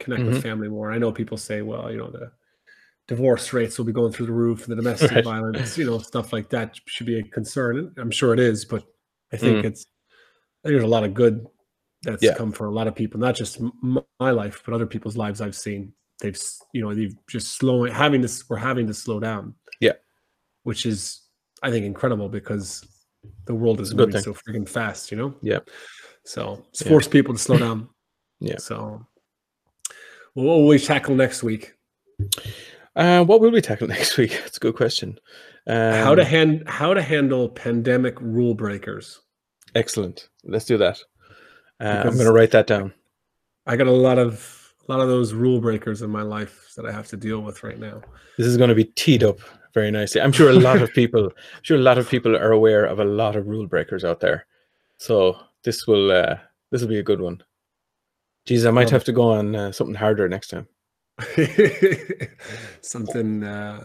[0.00, 0.42] connect with Mhm.
[0.42, 0.92] family more.
[0.92, 2.32] I know people say, well, you know, the
[3.08, 5.24] divorce rates will be going through the roof, the domestic Right.
[5.24, 7.94] violence, you know, stuff like that should be a concern.
[7.98, 8.84] I'm sure it is, but
[9.32, 9.64] I think Mm.
[9.64, 9.86] it's
[10.64, 11.46] I think there's a lot of good
[12.04, 12.30] that's Yeah.
[12.30, 13.72] come for a lot of people, not just m-
[14.20, 15.92] my life, but other people's lives I've seen.
[16.20, 16.38] They've,
[16.72, 19.54] you know, they've just slowing, having this, we're having to slow down.
[19.80, 19.92] Yeah.
[20.64, 21.22] Which is,
[21.62, 22.84] I think, incredible because
[23.46, 25.34] the world is moving so freaking fast, you know?
[25.42, 25.60] Yeah.
[26.24, 26.88] So it's Yeah.
[26.88, 27.88] forced people to slow down.
[28.40, 28.58] Yeah.
[28.58, 29.04] So,
[30.36, 31.74] well, what will we tackle next week?
[32.94, 34.30] Uh, what will we tackle next week?
[34.30, 35.18] That's a good question.
[35.66, 39.20] Um, how to hand, how to handle pandemic rule breakers.
[39.74, 40.28] excellent.
[40.44, 41.00] Let's do that.
[41.80, 42.94] Uh, I'm going to write that down.
[43.66, 44.57] I got a lot of,
[44.88, 47.62] a lot of those rule breakers in my life that I have to deal with
[47.62, 48.00] right now.
[48.38, 49.38] This is going to be teed up
[49.74, 50.20] very nicely.
[50.20, 52.98] I'm sure a lot of people, I'm sure a lot of people are aware of
[52.98, 54.46] a lot of rule breakers out there.
[54.96, 56.36] So this will, uh,
[56.70, 57.42] this will be a good one.
[58.46, 60.66] Geez, I might have to go on uh, something harder next time.
[62.80, 63.84] Something uh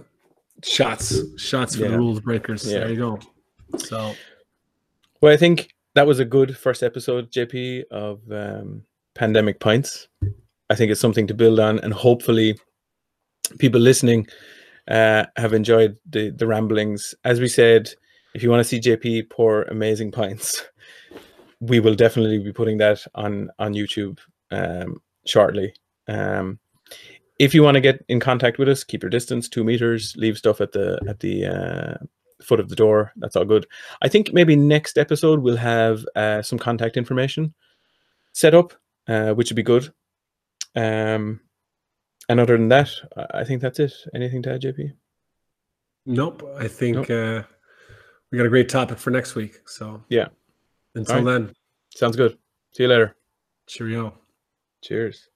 [0.63, 1.89] shots shots for Yeah.
[1.89, 2.65] the rules breakers.
[2.71, 2.79] Yeah.
[2.79, 3.19] There you go.
[3.77, 4.13] So
[5.21, 8.83] Well, I think that was a good first episode, JP, of um,
[9.15, 10.07] Pandemic Pints.
[10.73, 12.57] I think it's something to build on, and hopefully,
[13.59, 14.25] people listening
[14.87, 17.13] uh, have enjoyed the the ramblings.
[17.23, 17.93] As we said,
[18.33, 20.63] if you want to see JP pour amazing pints,
[21.59, 24.17] we will definitely be putting that on on YouTube
[24.49, 25.75] um, shortly.
[26.07, 26.57] Um,
[27.37, 30.15] if you want to get in contact with us, keep your distance, two meters.
[30.17, 32.03] Leave stuff at the at the uh,
[32.41, 33.11] foot of the door.
[33.17, 33.67] That's all good.
[34.01, 37.53] I think maybe next episode we'll have uh, some contact information
[38.31, 38.73] set up,
[39.07, 39.93] uh, which would be good.
[40.75, 41.39] Um,
[42.29, 42.89] and other than that,
[43.33, 43.93] I- think that's it.
[44.15, 44.93] Anything to add, JP?
[46.05, 46.43] nope.
[46.57, 47.43] I think uh
[48.31, 49.59] we got a great topic for next week.
[49.67, 50.27] So Yeah.
[50.95, 51.25] Until right.
[51.25, 51.53] then,
[51.95, 52.37] Sounds good.
[52.73, 53.15] See you later.
[53.67, 54.17] cheerio.
[54.83, 55.29] Cheers.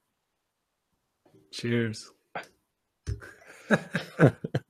[1.52, 2.12] Cheers.